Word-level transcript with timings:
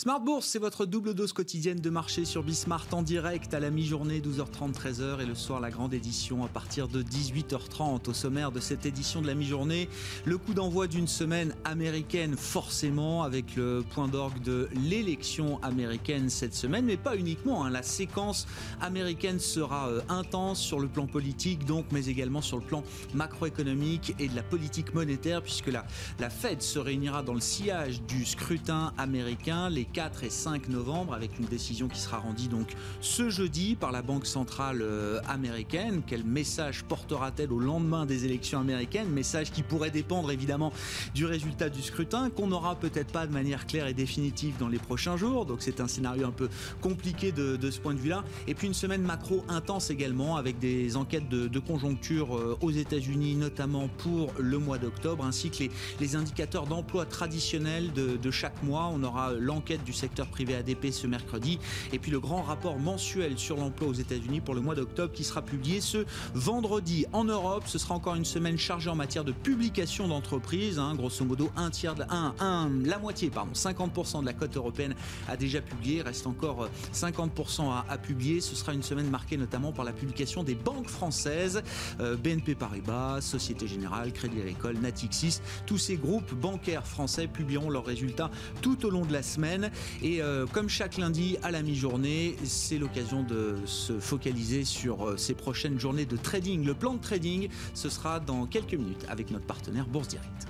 Smart 0.00 0.20
Bourse, 0.20 0.46
c'est 0.46 0.58
votre 0.58 0.86
double 0.86 1.12
dose 1.12 1.34
quotidienne 1.34 1.78
de 1.78 1.90
marché 1.90 2.24
sur 2.24 2.42
Bismart 2.42 2.86
en 2.92 3.02
direct 3.02 3.52
à 3.52 3.60
la 3.60 3.68
mi-journée 3.68 4.20
12h30 4.20 4.72
13h 4.72 5.20
et 5.20 5.26
le 5.26 5.34
soir 5.34 5.60
la 5.60 5.68
grande 5.68 5.92
édition 5.92 6.42
à 6.42 6.48
partir 6.48 6.88
de 6.88 7.02
18h30 7.02 8.08
au 8.08 8.14
sommaire 8.14 8.50
de 8.50 8.60
cette 8.60 8.86
édition 8.86 9.20
de 9.20 9.26
la 9.26 9.34
mi-journée. 9.34 9.90
Le 10.24 10.38
coup 10.38 10.54
d'envoi 10.54 10.86
d'une 10.86 11.06
semaine 11.06 11.54
américaine 11.66 12.34
forcément 12.38 13.24
avec 13.24 13.56
le 13.56 13.84
point 13.90 14.08
d'orgue 14.08 14.40
de 14.40 14.70
l'élection 14.88 15.62
américaine 15.62 16.30
cette 16.30 16.54
semaine 16.54 16.86
mais 16.86 16.96
pas 16.96 17.14
uniquement. 17.14 17.66
Hein. 17.66 17.68
La 17.68 17.82
séquence 17.82 18.46
américaine 18.80 19.38
sera 19.38 19.90
euh, 19.90 20.00
intense 20.08 20.60
sur 20.60 20.80
le 20.80 20.88
plan 20.88 21.08
politique 21.08 21.66
donc 21.66 21.84
mais 21.92 22.06
également 22.06 22.40
sur 22.40 22.56
le 22.56 22.64
plan 22.64 22.82
macroéconomique 23.12 24.14
et 24.18 24.28
de 24.28 24.34
la 24.34 24.44
politique 24.44 24.94
monétaire 24.94 25.42
puisque 25.42 25.68
la, 25.68 25.84
la 26.18 26.30
Fed 26.30 26.62
se 26.62 26.78
réunira 26.78 27.22
dans 27.22 27.34
le 27.34 27.40
sillage 27.40 28.00
du 28.04 28.24
scrutin 28.24 28.94
américain. 28.96 29.68
4 29.92 30.24
et 30.24 30.30
5 30.30 30.68
novembre 30.68 31.14
avec 31.14 31.38
une 31.38 31.46
décision 31.46 31.88
qui 31.88 32.00
sera 32.00 32.18
rendue 32.18 32.48
donc 32.48 32.74
ce 33.00 33.30
jeudi 33.30 33.76
par 33.76 33.92
la 33.92 34.02
Banque 34.02 34.26
centrale 34.26 34.82
euh, 34.82 35.20
américaine. 35.28 36.02
Quel 36.06 36.24
message 36.24 36.84
portera-t-elle 36.84 37.52
au 37.52 37.58
lendemain 37.58 38.06
des 38.06 38.24
élections 38.24 38.60
américaines? 38.60 39.08
Message 39.08 39.50
qui 39.50 39.62
pourrait 39.62 39.90
dépendre 39.90 40.30
évidemment 40.30 40.72
du 41.14 41.26
résultat 41.26 41.68
du 41.68 41.82
scrutin 41.82 42.30
qu'on 42.30 42.48
n'aura 42.48 42.76
peut-être 42.76 43.12
pas 43.12 43.26
de 43.26 43.32
manière 43.32 43.66
claire 43.66 43.86
et 43.86 43.94
définitive 43.94 44.54
dans 44.58 44.68
les 44.68 44.78
prochains 44.78 45.16
jours. 45.16 45.46
Donc 45.46 45.58
c'est 45.60 45.80
un 45.80 45.88
scénario 45.88 46.26
un 46.26 46.32
peu 46.32 46.48
compliqué 46.80 47.32
de, 47.32 47.58
ce 47.70 47.80
point 47.80 47.94
de 47.94 48.00
vue-là. 48.00 48.24
Et 48.46 48.54
puis 48.54 48.66
une 48.66 48.74
semaine 48.74 49.02
macro 49.02 49.44
intense 49.48 49.90
également 49.90 50.36
avec 50.36 50.58
des 50.58 50.96
enquêtes 50.96 51.28
de, 51.28 51.60
conjoncture 51.60 52.36
euh, 52.36 52.56
aux 52.62 52.70
États-Unis 52.70 53.34
notamment 53.36 53.88
pour 53.98 54.32
le 54.38 54.58
mois 54.58 54.78
d'octobre 54.78 55.24
ainsi 55.24 55.50
que 55.50 55.64
les, 56.00 56.16
indicateurs 56.16 56.66
d'emploi 56.66 57.06
traditionnels 57.06 57.92
de, 57.92 58.16
de 58.16 58.30
chaque 58.30 58.62
mois. 58.62 58.90
On 58.92 59.02
aura 59.04 59.32
l'enquête 59.32 59.79
du 59.84 59.92
secteur 59.92 60.26
privé 60.26 60.54
ADP 60.54 60.90
ce 60.90 61.06
mercredi. 61.06 61.58
Et 61.92 61.98
puis 61.98 62.10
le 62.10 62.20
grand 62.20 62.42
rapport 62.42 62.78
mensuel 62.78 63.38
sur 63.38 63.56
l'emploi 63.56 63.88
aux 63.88 63.94
États-Unis 63.94 64.40
pour 64.40 64.54
le 64.54 64.60
mois 64.60 64.74
d'octobre 64.74 65.12
qui 65.12 65.24
sera 65.24 65.42
publié 65.42 65.80
ce 65.80 66.04
vendredi. 66.34 67.06
En 67.12 67.24
Europe, 67.24 67.64
ce 67.66 67.78
sera 67.78 67.94
encore 67.94 68.14
une 68.14 68.24
semaine 68.24 68.58
chargée 68.58 68.90
en 68.90 68.96
matière 68.96 69.24
de 69.24 69.32
publication 69.32 70.08
d'entreprises. 70.08 70.78
Hein. 70.78 70.94
grosso 70.94 71.24
modo, 71.24 71.50
un 71.56 71.70
tiers 71.70 71.94
la, 72.00 72.34
un, 72.40 72.70
la 72.84 72.98
moitié, 72.98 73.30
pardon, 73.30 73.52
50% 73.52 74.20
de 74.20 74.26
la 74.26 74.32
cote 74.32 74.56
européenne 74.56 74.94
a 75.28 75.36
déjà 75.36 75.60
publié. 75.60 76.02
Reste 76.02 76.26
encore 76.26 76.68
50% 76.94 77.62
euh, 77.62 77.70
à, 77.88 77.98
publier. 77.98 78.40
Ce 78.40 78.54
sera 78.54 78.72
une 78.72 78.82
semaine 78.82 79.08
marquée 79.08 79.36
notamment 79.36 79.72
par 79.72 79.84
la 79.84 79.92
publication 79.92 80.42
des 80.42 80.54
banques 80.54 80.88
françaises, 80.88 81.62
euh, 82.00 82.16
BNP 82.16 82.54
Paribas, 82.54 83.20
Société 83.20 83.66
Générale, 83.68 84.12
Crédit 84.12 84.40
Agricole, 84.40 84.78
Natixis. 84.78 85.40
Tous 85.66 85.78
ces 85.78 85.96
groupes 85.96 86.34
bancaires 86.34 86.86
français 86.86 87.26
publieront 87.26 87.70
leurs 87.70 87.84
résultats 87.84 88.30
tout 88.62 88.86
au 88.86 88.90
long 88.90 89.04
de 89.04 89.12
la 89.12 89.22
semaine. 89.22 89.69
Et 90.02 90.22
euh, 90.22 90.46
comme 90.46 90.68
chaque 90.68 90.96
lundi 90.96 91.36
à 91.42 91.50
la 91.50 91.62
mi-journée, 91.62 92.36
c'est 92.44 92.78
l'occasion 92.78 93.22
de 93.22 93.56
se 93.64 93.98
focaliser 93.98 94.64
sur 94.64 95.06
euh, 95.06 95.16
ces 95.16 95.34
prochaines 95.34 95.78
journées 95.78 96.06
de 96.06 96.16
trading. 96.16 96.64
Le 96.64 96.74
plan 96.74 96.94
de 96.94 97.00
trading, 97.00 97.48
ce 97.74 97.88
sera 97.88 98.20
dans 98.20 98.46
quelques 98.46 98.74
minutes 98.74 99.04
avec 99.08 99.30
notre 99.30 99.46
partenaire 99.46 99.86
Bourse 99.86 100.08
Direct. 100.08 100.46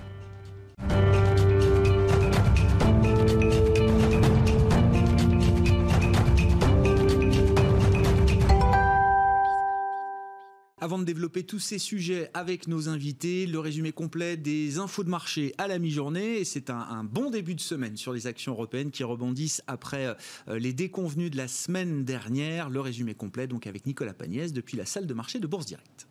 Avant 10.91 10.99
de 10.99 11.05
développer 11.05 11.43
tous 11.43 11.59
ces 11.59 11.79
sujets 11.79 12.29
avec 12.33 12.67
nos 12.67 12.89
invités, 12.89 13.45
le 13.45 13.59
résumé 13.59 13.93
complet 13.93 14.35
des 14.35 14.77
infos 14.77 15.05
de 15.05 15.09
marché 15.09 15.55
à 15.57 15.69
la 15.69 15.79
mi-journée. 15.79 16.43
C'est 16.43 16.69
un, 16.69 17.05
bon 17.05 17.29
début 17.29 17.55
de 17.55 17.61
semaine 17.61 17.95
sur 17.95 18.11
les 18.11 18.27
actions 18.27 18.51
européennes 18.51 18.91
qui 18.91 19.05
rebondissent 19.05 19.63
après 19.67 20.07
euh, 20.49 20.59
les 20.59 20.73
déconvenus 20.73 21.31
de 21.31 21.37
la 21.37 21.47
semaine 21.47 22.03
dernière. 22.03 22.69
Le 22.69 22.81
résumé 22.81 23.13
complet 23.13 23.47
donc 23.47 23.67
avec 23.67 23.85
Nicolas 23.85 24.13
Pagnès 24.13 24.51
depuis 24.51 24.75
la 24.75 24.85
salle 24.85 25.07
de 25.07 25.13
marché 25.13 25.39
de 25.39 25.47
Bourse 25.47 25.65
Directe. 25.65 26.09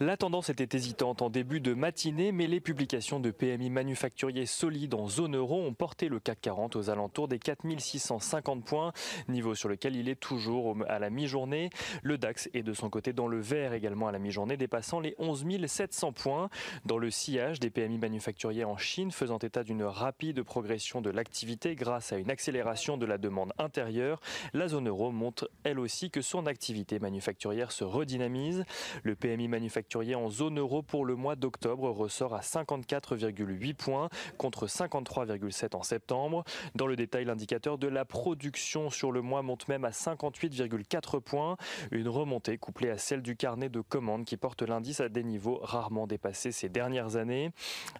La 0.00 0.16
tendance 0.16 0.50
était 0.50 0.76
hésitante 0.76 1.22
en 1.22 1.30
début 1.30 1.60
de 1.60 1.74
matinée, 1.74 2.32
mais 2.32 2.46
les 2.46 2.60
publications 2.60 3.20
de 3.20 3.30
PMI 3.30 3.70
manufacturiers 3.70 4.46
solides 4.46 4.94
en 4.94 5.08
zone 5.08 5.36
euro 5.36 5.60
ont 5.60 5.74
porté 5.74 6.08
le 6.08 6.20
CAC 6.20 6.40
40 6.40 6.76
aux 6.76 6.90
alentours 6.90 7.28
des 7.28 7.38
4650 7.38 8.64
points, 8.64 8.92
niveau 9.28 9.54
sur 9.54 9.68
lequel 9.68 9.96
il 9.96 10.08
est 10.08 10.20
toujours 10.20 10.76
à 10.88 10.98
la 10.98 11.10
mi-journée. 11.10 11.70
Le 12.02 12.18
DAX 12.18 12.48
est 12.54 12.62
de 12.62 12.72
son 12.72 12.90
côté 12.90 13.12
dans 13.12 13.26
le 13.26 13.40
vert 13.40 13.72
également 13.72 14.08
à 14.08 14.12
la 14.12 14.18
mi-journée, 14.18 14.56
dépassant 14.56 15.00
les 15.00 15.14
11 15.18 15.44
700 15.66 16.12
points. 16.12 16.48
Dans 16.84 16.98
le 16.98 17.10
sillage 17.10 17.60
des 17.60 17.70
PMI 17.70 17.98
manufacturiers 17.98 18.64
en 18.64 18.76
Chine, 18.76 19.10
faisant 19.10 19.38
état 19.38 19.64
d'une 19.64 19.84
rapide 19.84 20.42
progression 20.42 21.00
de 21.00 21.10
l'activité 21.10 21.74
grâce 21.74 22.12
à 22.12 22.18
une 22.18 22.30
accélération 22.30 22.96
de 22.96 23.06
la 23.06 23.18
demande 23.18 23.52
intérieure, 23.58 24.20
la 24.52 24.68
zone 24.68 24.88
euro 24.88 25.10
montre 25.10 25.50
elle 25.64 25.78
aussi 25.78 26.10
que 26.10 26.20
son 26.20 26.46
activité 26.46 26.98
manufacturière 26.98 27.72
se 27.72 27.84
redynamise. 27.84 28.64
Le 29.02 29.14
PMI 29.14 29.48
manufacturier 29.48 29.71
manufacturier 29.72 30.14
en 30.14 30.28
zone 30.28 30.58
euro 30.58 30.82
pour 30.82 31.06
le 31.06 31.14
mois 31.14 31.34
d'octobre 31.34 31.88
ressort 31.88 32.34
à 32.34 32.40
54,8 32.40 33.72
points 33.72 34.10
contre 34.36 34.66
53,7 34.66 35.74
en 35.74 35.82
septembre. 35.82 36.44
Dans 36.74 36.86
le 36.86 36.94
détail, 36.94 37.24
l'indicateur 37.24 37.78
de 37.78 37.88
la 37.88 38.04
production 38.04 38.90
sur 38.90 39.12
le 39.12 39.22
mois 39.22 39.40
monte 39.40 39.68
même 39.68 39.86
à 39.86 39.90
58,4 39.90 41.20
points, 41.20 41.56
une 41.90 42.08
remontée 42.08 42.58
couplée 42.58 42.90
à 42.90 42.98
celle 42.98 43.22
du 43.22 43.34
carnet 43.34 43.70
de 43.70 43.80
commandes 43.80 44.26
qui 44.26 44.36
porte 44.36 44.60
l'indice 44.60 45.00
à 45.00 45.08
des 45.08 45.24
niveaux 45.24 45.58
rarement 45.62 46.06
dépassés 46.06 46.52
ces 46.52 46.68
dernières 46.68 47.16
années. 47.16 47.50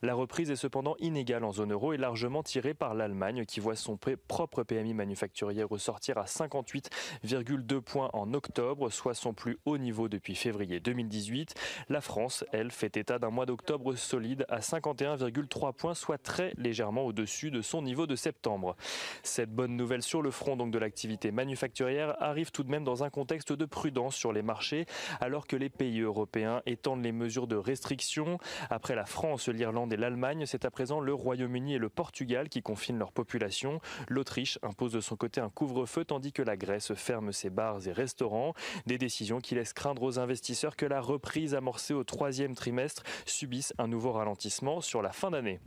La 0.03 0.13
reprise 0.13 0.51
est 0.51 0.57
cependant 0.57 0.97
inégale 0.99 1.43
en 1.43 1.53
zone 1.53 1.73
euro 1.73 1.95
et 1.95 1.97
largement 1.97 2.43
tirée 2.43 2.75
par 2.75 2.93
l'Allemagne 2.93 3.47
qui 3.47 3.61
voit 3.61 3.77
son 3.77 3.97
propre 3.97 4.63
PMI 4.63 4.93
manufacturier 4.93 5.63
ressortir 5.63 6.19
à 6.19 6.25
58,2 6.25 7.81
points 7.81 8.11
en 8.13 8.35
octobre, 8.35 8.91
soit 8.91 9.15
son 9.15 9.33
plus 9.33 9.57
haut 9.65 9.79
niveau 9.79 10.11
depuis 10.11 10.35
février 10.35 10.79
2018. 10.81 11.55
La 11.89 12.01
France, 12.01 12.45
elle, 12.53 12.71
fait 12.71 12.97
état 12.97 13.19
d'un 13.19 13.31
mois 13.31 13.47
d'octobre 13.47 13.95
solide 13.95 14.45
à 14.49 14.61
51,3 14.61 15.73
points, 15.73 15.95
soit 15.95 16.19
très 16.19 16.53
légèrement 16.57 17.03
au-dessus 17.03 17.51
de 17.51 17.63
son 17.63 17.83
niveau 17.83 18.07
de 18.07 18.17
septembre. 18.17 18.77
Cette 19.23 19.51
bonne 19.51 19.77
nouvelle 19.77 20.03
sur 20.03 20.23
le 20.23 20.31
front 20.31 20.57
donc 20.57 20.71
de 20.71 20.79
l'activité 20.79 21.31
manufacturière 21.31 22.17
arrive 22.23 22.51
tout 22.51 22.63
de 22.63 22.71
même 22.71 22.85
dans 22.85 23.05
un 23.05 23.11
contexte 23.11 23.53
de 23.53 23.65
prudence 23.65 24.15
sur 24.15 24.33
les 24.33 24.43
marchés, 24.43 24.87
alors 25.21 25.47
que 25.47 25.57
les 25.57 25.69
pays 25.69 26.01
européens 26.01 26.63
étendent 26.67 27.03
les 27.03 27.13
mesures 27.13 27.47
de 27.47 27.57
restriction. 27.57 28.39
Après 28.71 28.95
la 28.95 29.05
France, 29.05 29.49
l'Irlande 29.49 29.93
et 29.93 29.97
l'Allemagne, 29.97 30.47
c'est 30.47 30.65
à 30.65 30.71
présent 30.71 31.01
le 31.01 31.15
Royaume-Uni 31.15 31.75
et 31.75 31.79
le 31.79 31.89
Portugal 31.89 32.49
qui 32.49 32.63
confinent 32.63 32.99
leur 32.99 33.13
population. 33.13 33.81
L'Autriche 34.09 34.59
impose 34.63 34.93
de 34.93 35.01
son 35.01 35.17
côté 35.17 35.41
un 35.41 35.51
couvre-feu 35.51 36.05
tandis 36.05 36.33
que 36.33 36.43
la 36.43 36.57
Grèce 36.57 36.95
ferme 36.95 37.33
ses 37.33 37.51
bars 37.51 37.87
et 37.87 37.93
restaurants. 37.93 38.55
Des 38.87 38.99
décisions 38.99 39.41
qui 39.41 39.55
laissent 39.55 39.73
craindre 39.73 40.03
aux 40.03 40.19
investisseurs 40.19 40.77
que 40.77 40.87
la 40.87 41.01
reprise 41.01 41.52
amorcées 41.55 41.95
au 41.95 42.05
troisième 42.05 42.55
trimestre 42.55 43.03
subissent 43.27 43.75
un 43.79 43.89
nouveau 43.89 44.13
ralentissement 44.13 44.81
sur 44.81 45.03
la 45.03 45.13
fin 45.13 45.31
d'année. 45.31 45.61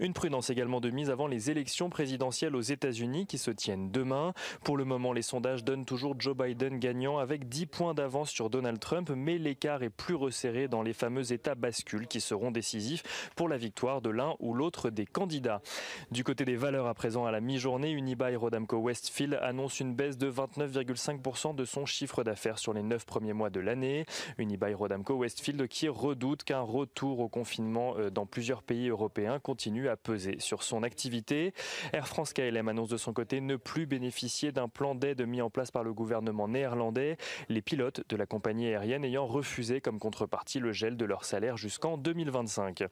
Une 0.00 0.12
prudence 0.12 0.50
également 0.50 0.80
de 0.80 0.90
mise 0.90 1.10
avant 1.10 1.26
les 1.26 1.50
élections 1.50 1.90
présidentielles 1.90 2.54
aux 2.54 2.60
États-Unis 2.60 3.26
qui 3.26 3.38
se 3.38 3.50
tiennent 3.50 3.90
demain. 3.90 4.32
Pour 4.64 4.76
le 4.76 4.84
moment, 4.84 5.12
les 5.12 5.22
sondages 5.22 5.64
donnent 5.64 5.84
toujours 5.84 6.14
Joe 6.18 6.36
Biden 6.36 6.78
gagnant 6.78 7.18
avec 7.18 7.48
10 7.48 7.66
points 7.66 7.94
d'avance 7.94 8.30
sur 8.30 8.50
Donald 8.50 8.78
Trump, 8.78 9.10
mais 9.14 9.38
l'écart 9.38 9.82
est 9.82 9.90
plus 9.90 10.14
resserré 10.14 10.68
dans 10.68 10.82
les 10.82 10.92
fameux 10.92 11.32
États 11.32 11.54
bascules 11.54 12.06
qui 12.06 12.20
seront 12.20 12.50
décisifs 12.50 13.30
pour 13.36 13.48
la 13.48 13.56
victoire 13.56 14.00
de 14.00 14.10
l'un 14.10 14.34
ou 14.40 14.54
l'autre 14.54 14.90
des 14.90 15.06
candidats. 15.06 15.60
Du 16.10 16.24
côté 16.24 16.44
des 16.44 16.56
valeurs 16.56 16.86
à 16.86 16.94
présent 16.94 17.24
à 17.24 17.30
la 17.30 17.40
mi-journée, 17.40 17.90
Unibail 17.90 18.36
Rodamco 18.36 18.76
Westfield 18.76 19.38
annonce 19.42 19.80
une 19.80 19.94
baisse 19.94 20.18
de 20.18 20.30
29,5% 20.30 21.54
de 21.54 21.64
son 21.64 21.86
chiffre 21.86 22.22
d'affaires 22.24 22.58
sur 22.58 22.72
les 22.72 22.82
9 22.82 23.04
premiers 23.04 23.32
mois 23.32 23.50
de 23.50 23.60
l'année. 23.60 24.06
Unibail 24.38 24.74
Rodamco 24.74 25.14
Westfield 25.14 25.66
qui 25.68 25.88
redoute 25.88 26.44
qu'un 26.44 26.60
retour 26.60 27.20
au 27.20 27.28
confinement 27.28 27.96
euh, 27.96 28.10
dans 28.10 28.26
plusieurs 28.26 28.62
pays 28.62 28.88
européens 28.88 29.38
continue 29.56 29.88
à 29.88 29.96
peser 29.96 30.36
sur 30.38 30.62
son 30.62 30.82
activité. 30.82 31.54
Air 31.94 32.08
France 32.08 32.34
KLM 32.34 32.68
annonce 32.68 32.90
de 32.90 32.98
son 32.98 33.14
côté 33.14 33.40
ne 33.40 33.56
plus 33.56 33.86
bénéficier 33.86 34.52
d'un 34.52 34.68
plan 34.68 34.94
d'aide 34.94 35.26
mis 35.26 35.40
en 35.40 35.48
place 35.48 35.70
par 35.70 35.82
le 35.82 35.94
gouvernement 35.94 36.46
néerlandais, 36.46 37.16
les 37.48 37.62
pilotes 37.62 38.02
de 38.06 38.16
la 38.16 38.26
compagnie 38.26 38.66
aérienne 38.66 39.02
ayant 39.02 39.24
refusé 39.24 39.80
comme 39.80 39.98
contrepartie 39.98 40.58
le 40.58 40.72
gel 40.72 40.98
de 40.98 41.06
leur 41.06 41.24
salaire 41.24 41.56
jusqu'en 41.56 41.96
2025. 41.96 42.84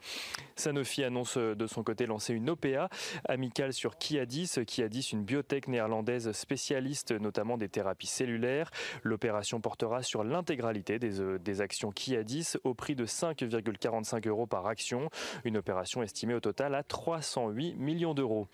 Sanofi 0.57 1.05
annonce 1.05 1.37
de 1.37 1.67
son 1.67 1.83
côté 1.83 2.07
lancer 2.07 2.33
une 2.33 2.49
OPA 2.49 2.89
amicale 3.29 3.75
sur 3.75 3.99
Kiadis, 3.99 4.51
Kiadis 4.67 5.11
une 5.13 5.23
biotech 5.23 5.69
néerlandaise 5.69 6.33
spécialiste 6.33 7.13
notamment 7.13 7.59
des 7.59 7.69
thérapies 7.69 8.07
cellulaires. 8.07 8.71
L'opération 9.03 9.61
portera 9.61 10.03
sur 10.03 10.25
l'intégralité 10.25 10.99
des, 10.99 11.21
euh, 11.21 11.39
des 11.39 11.61
actions 11.61 11.93
Kiadis 11.93 12.55
au 12.65 12.73
prix 12.73 12.95
de 12.95 13.05
5,45 13.05 14.27
euros 14.29 14.47
par 14.47 14.67
action, 14.67 15.11
une 15.45 15.59
opération 15.59 16.03
estimée 16.03 16.33
au 16.33 16.41
total 16.41 16.54
à 16.61 16.83
308 16.83 17.75
millions 17.77 18.15
d'euros. 18.15 18.49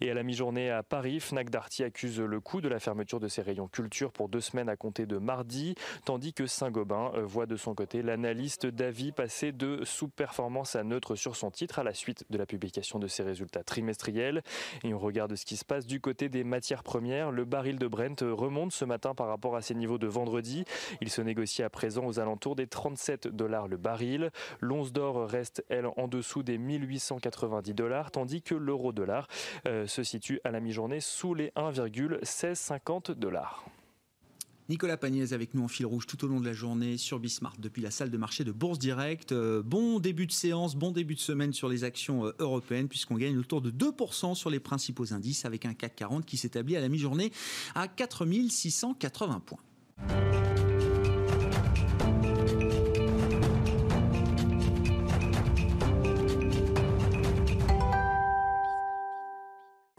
Et 0.00 0.10
à 0.10 0.14
la 0.14 0.22
mi-journée 0.22 0.70
à 0.70 0.82
Paris, 0.82 1.20
Fnac 1.20 1.50
Darty 1.50 1.84
accuse 1.84 2.20
le 2.20 2.40
coût 2.40 2.60
de 2.60 2.68
la 2.68 2.78
fermeture 2.78 3.20
de 3.20 3.28
ses 3.28 3.42
rayons 3.42 3.68
culture 3.68 4.12
pour 4.12 4.28
deux 4.28 4.40
semaines 4.40 4.68
à 4.68 4.76
compter 4.76 5.06
de 5.06 5.18
mardi, 5.18 5.74
tandis 6.04 6.32
que 6.32 6.46
Saint-Gobain 6.46 7.12
voit 7.22 7.46
de 7.46 7.56
son 7.56 7.74
côté 7.74 8.02
l'analyste 8.02 8.66
d'avis 8.66 9.12
passer 9.12 9.52
de 9.52 9.84
sous-performance 9.84 10.76
à 10.76 10.84
neutre 10.84 11.14
sur 11.14 11.36
son 11.36 11.50
titre 11.50 11.78
à 11.78 11.84
la 11.84 11.94
suite 11.94 12.24
de 12.30 12.38
la 12.38 12.46
publication 12.46 12.98
de 12.98 13.06
ses 13.06 13.22
résultats 13.22 13.64
trimestriels. 13.64 14.42
Et 14.82 14.94
on 14.94 14.98
regarde 14.98 15.34
ce 15.34 15.44
qui 15.44 15.56
se 15.56 15.64
passe 15.64 15.86
du 15.86 16.00
côté 16.00 16.28
des 16.28 16.44
matières 16.44 16.82
premières. 16.82 17.30
Le 17.30 17.44
baril 17.44 17.78
de 17.78 17.86
Brent 17.86 18.20
remonte 18.22 18.72
ce 18.72 18.84
matin 18.84 19.14
par 19.14 19.28
rapport 19.28 19.56
à 19.56 19.62
ses 19.62 19.74
niveaux 19.74 19.98
de 19.98 20.06
vendredi. 20.06 20.64
Il 21.00 21.10
se 21.10 21.22
négocie 21.22 21.62
à 21.62 21.70
présent 21.70 22.06
aux 22.06 22.18
alentours 22.18 22.56
des 22.56 22.66
37 22.66 23.28
dollars 23.28 23.68
le 23.68 23.76
baril. 23.76 24.30
L'once 24.60 24.92
d'or 24.92 25.28
reste, 25.28 25.64
elle, 25.68 25.86
en 25.96 26.08
dessous 26.08 26.42
des 26.42 26.58
1890 27.44 27.74
dollars, 27.74 28.10
tandis 28.10 28.42
que 28.42 28.54
l'euro-dollar 28.54 29.28
euh, 29.66 29.86
se 29.86 30.02
situe 30.02 30.40
à 30.44 30.50
la 30.50 30.60
mi-journée 30.60 31.00
sous 31.00 31.34
les 31.34 31.48
1,1650 31.56 33.12
dollars. 33.12 33.64
Nicolas 34.70 34.96
Pagnès 34.96 35.32
avec 35.32 35.52
nous 35.52 35.62
en 35.62 35.68
fil 35.68 35.84
rouge 35.84 36.06
tout 36.06 36.24
au 36.24 36.28
long 36.28 36.40
de 36.40 36.46
la 36.46 36.54
journée 36.54 36.96
sur 36.96 37.18
Bismarck 37.18 37.60
depuis 37.60 37.82
la 37.82 37.90
salle 37.90 38.10
de 38.10 38.16
marché 38.16 38.44
de 38.44 38.52
Bourse 38.52 38.78
Direct. 38.78 39.32
Euh, 39.32 39.62
bon 39.62 40.00
début 40.00 40.26
de 40.26 40.32
séance, 40.32 40.74
bon 40.74 40.90
début 40.90 41.14
de 41.14 41.20
semaine 41.20 41.52
sur 41.52 41.68
les 41.68 41.84
actions 41.84 42.24
euh, 42.24 42.32
européennes 42.38 42.88
puisqu'on 42.88 43.16
gagne 43.16 43.36
autour 43.36 43.60
de 43.60 43.70
2% 43.70 44.34
sur 44.34 44.48
les 44.48 44.60
principaux 44.60 45.12
indices 45.12 45.44
avec 45.44 45.66
un 45.66 45.74
CAC 45.74 45.96
40 45.96 46.24
qui 46.24 46.38
s'établit 46.38 46.76
à 46.76 46.80
la 46.80 46.88
mi-journée 46.88 47.30
à 47.74 47.88
4680 47.88 49.40
points. 49.40 49.60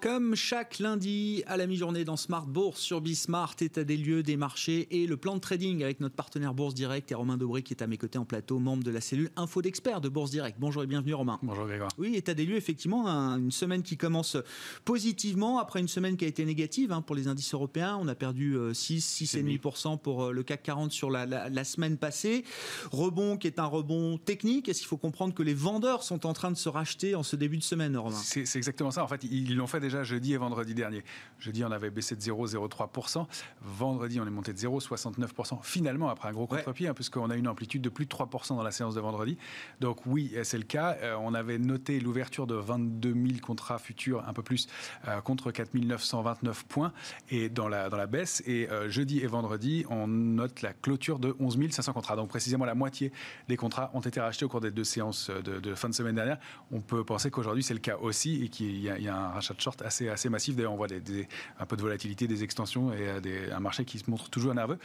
Comme 0.05 0.35
chaque 0.35 0.77
lundi 0.77 1.41
à 1.47 1.57
la 1.57 1.65
mi-journée 1.65 2.05
dans 2.05 2.15
Smart 2.15 2.45
Bourse 2.45 2.79
sur 2.79 3.01
Bismart, 3.01 3.55
état 3.61 3.83
des 3.83 3.97
lieux 3.97 4.21
des 4.21 4.37
marchés 4.37 4.87
et 4.91 5.07
le 5.07 5.17
plan 5.17 5.33
de 5.33 5.39
trading 5.39 5.81
avec 5.81 5.99
notre 5.99 6.13
partenaire 6.13 6.53
Bourse 6.53 6.75
Direct 6.75 7.11
et 7.11 7.15
Romain 7.15 7.37
Dobré 7.37 7.63
qui 7.63 7.73
est 7.73 7.81
à 7.81 7.87
mes 7.87 7.97
côtés 7.97 8.19
en 8.19 8.25
plateau, 8.25 8.59
membre 8.59 8.83
de 8.83 8.91
la 8.91 9.01
cellule 9.01 9.31
Info 9.35 9.63
d'experts 9.63 10.01
de 10.01 10.09
Bourse 10.09 10.29
Direct. 10.29 10.57
Bonjour 10.59 10.83
et 10.83 10.85
bienvenue 10.85 11.15
Romain. 11.15 11.39
Bonjour 11.41 11.65
Grégoire. 11.65 11.89
Oui, 11.97 12.15
état 12.15 12.35
des 12.35 12.45
lieux 12.45 12.55
effectivement, 12.55 13.07
une 13.07 13.49
semaine 13.49 13.81
qui 13.81 13.97
commence 13.97 14.37
positivement 14.83 15.57
après 15.57 15.79
une 15.79 15.87
semaine 15.87 16.17
qui 16.17 16.25
a 16.25 16.27
été 16.27 16.45
négative 16.45 16.91
hein, 16.91 17.01
pour 17.01 17.15
les 17.15 17.27
indices 17.27 17.55
européens. 17.55 17.97
On 17.99 18.07
a 18.07 18.13
perdu 18.13 18.55
6, 18.73 19.35
euh, 19.35 19.41
6,5% 19.41 19.97
pour 19.97 20.25
euh, 20.25 20.31
le 20.31 20.43
CAC 20.43 20.61
40 20.61 20.91
sur 20.91 21.09
la, 21.09 21.25
la, 21.25 21.63
semaine 21.63 21.97
passée. 21.97 22.43
Rebond 22.91 23.37
qui 23.37 23.47
est 23.47 23.57
un 23.57 23.65
rebond 23.65 24.19
technique. 24.19 24.69
Est-ce 24.69 24.81
qu'il 24.81 24.87
faut 24.87 24.97
comprendre 24.97 25.33
que 25.33 25.41
les 25.41 25.55
vendeurs 25.55 26.03
sont 26.03 26.27
en 26.27 26.33
train 26.33 26.51
de 26.51 26.57
se 26.57 26.69
racheter 26.69 27.15
en 27.15 27.23
ce 27.23 27.35
début 27.35 27.57
de 27.57 27.63
semaine, 27.63 27.97
Romain? 27.97 28.21
C'est 28.23 28.55
exactement 28.55 28.91
ça. 28.91 29.03
En 29.03 29.07
fait, 29.07 29.23
ils 29.23 29.55
l'ont 29.55 29.65
fait 29.65 29.79
déjà 29.79 29.94
jeudi 30.03 30.33
et 30.33 30.37
vendredi 30.37 30.73
dernier. 30.73 31.03
Jeudi, 31.39 31.63
on 31.63 31.71
avait 31.71 31.89
baissé 31.89 32.15
de 32.15 32.21
0,03%. 32.21 33.25
Vendredi, 33.61 34.19
on 34.19 34.27
est 34.27 34.31
monté 34.31 34.53
de 34.53 34.57
0,69%. 34.57 35.59
Finalement, 35.63 36.09
après 36.09 36.29
un 36.29 36.33
gros 36.33 36.47
contre-pied, 36.47 36.87
hein, 36.87 36.93
puisqu'on 36.93 37.29
a 37.29 37.35
une 37.35 37.47
amplitude 37.47 37.81
de 37.81 37.89
plus 37.89 38.05
de 38.05 38.11
3% 38.11 38.55
dans 38.55 38.63
la 38.63 38.71
séance 38.71 38.95
de 38.95 39.01
vendredi. 39.01 39.37
Donc 39.79 40.05
oui, 40.05 40.33
c'est 40.43 40.57
le 40.57 40.63
cas. 40.63 40.97
Euh, 41.01 41.15
on 41.19 41.33
avait 41.33 41.57
noté 41.57 41.99
l'ouverture 41.99 42.47
de 42.47 42.55
22 42.55 43.13
000 43.13 43.25
contrats 43.41 43.77
futurs, 43.77 44.23
un 44.27 44.33
peu 44.33 44.43
plus, 44.43 44.67
euh, 45.07 45.21
contre 45.21 45.51
4 45.51 45.73
929 45.73 46.65
points 46.65 46.93
et 47.29 47.49
dans 47.49 47.67
la, 47.67 47.89
dans 47.89 47.97
la 47.97 48.07
baisse. 48.07 48.43
Et 48.45 48.69
euh, 48.69 48.89
jeudi 48.89 49.19
et 49.19 49.27
vendredi, 49.27 49.85
on 49.89 50.07
note 50.07 50.61
la 50.61 50.73
clôture 50.73 51.19
de 51.19 51.35
11 51.39 51.57
500 51.71 51.93
contrats. 51.93 52.15
Donc 52.15 52.29
précisément 52.29 52.65
la 52.65 52.75
moitié 52.75 53.11
des 53.47 53.57
contrats 53.57 53.91
ont 53.93 54.01
été 54.01 54.19
rachetés 54.19 54.45
au 54.45 54.49
cours 54.49 54.61
des 54.61 54.71
deux 54.71 54.83
séances 54.83 55.29
de, 55.29 55.75
fin 55.75 55.89
de 55.89 55.93
semaine 55.93 56.15
dernière. 56.15 56.37
On 56.71 56.81
peut 56.81 57.03
penser 57.03 57.31
qu'aujourd'hui, 57.31 57.63
c'est 57.63 57.73
le 57.73 57.79
cas 57.79 57.97
aussi 57.97 58.43
et 58.43 58.49
qu'il 58.49 58.75
y, 58.77 58.83
y, 58.83 59.07
a 59.07 59.15
un 59.15 59.29
rachat 59.29 59.53
de 59.53 59.61
short 59.61 59.81
assez, 59.85 60.09
assez 60.09 60.29
massif. 60.29 60.55
D'ailleurs, 60.55 60.73
on 60.73 60.77
voit 60.77 60.87
des, 60.87 61.27
un 61.59 61.65
peu 61.65 61.75
de 61.75 61.81
volatilité, 61.81 62.27
des 62.27 62.43
extensions 62.43 62.91
et 62.93 63.07
euh, 63.07 63.55
un 63.55 63.59
marché 63.59 63.85
qui 63.85 63.99
se 63.99 64.09
montre 64.09 64.29
toujours 64.29 64.53
nerveux. 64.53 64.79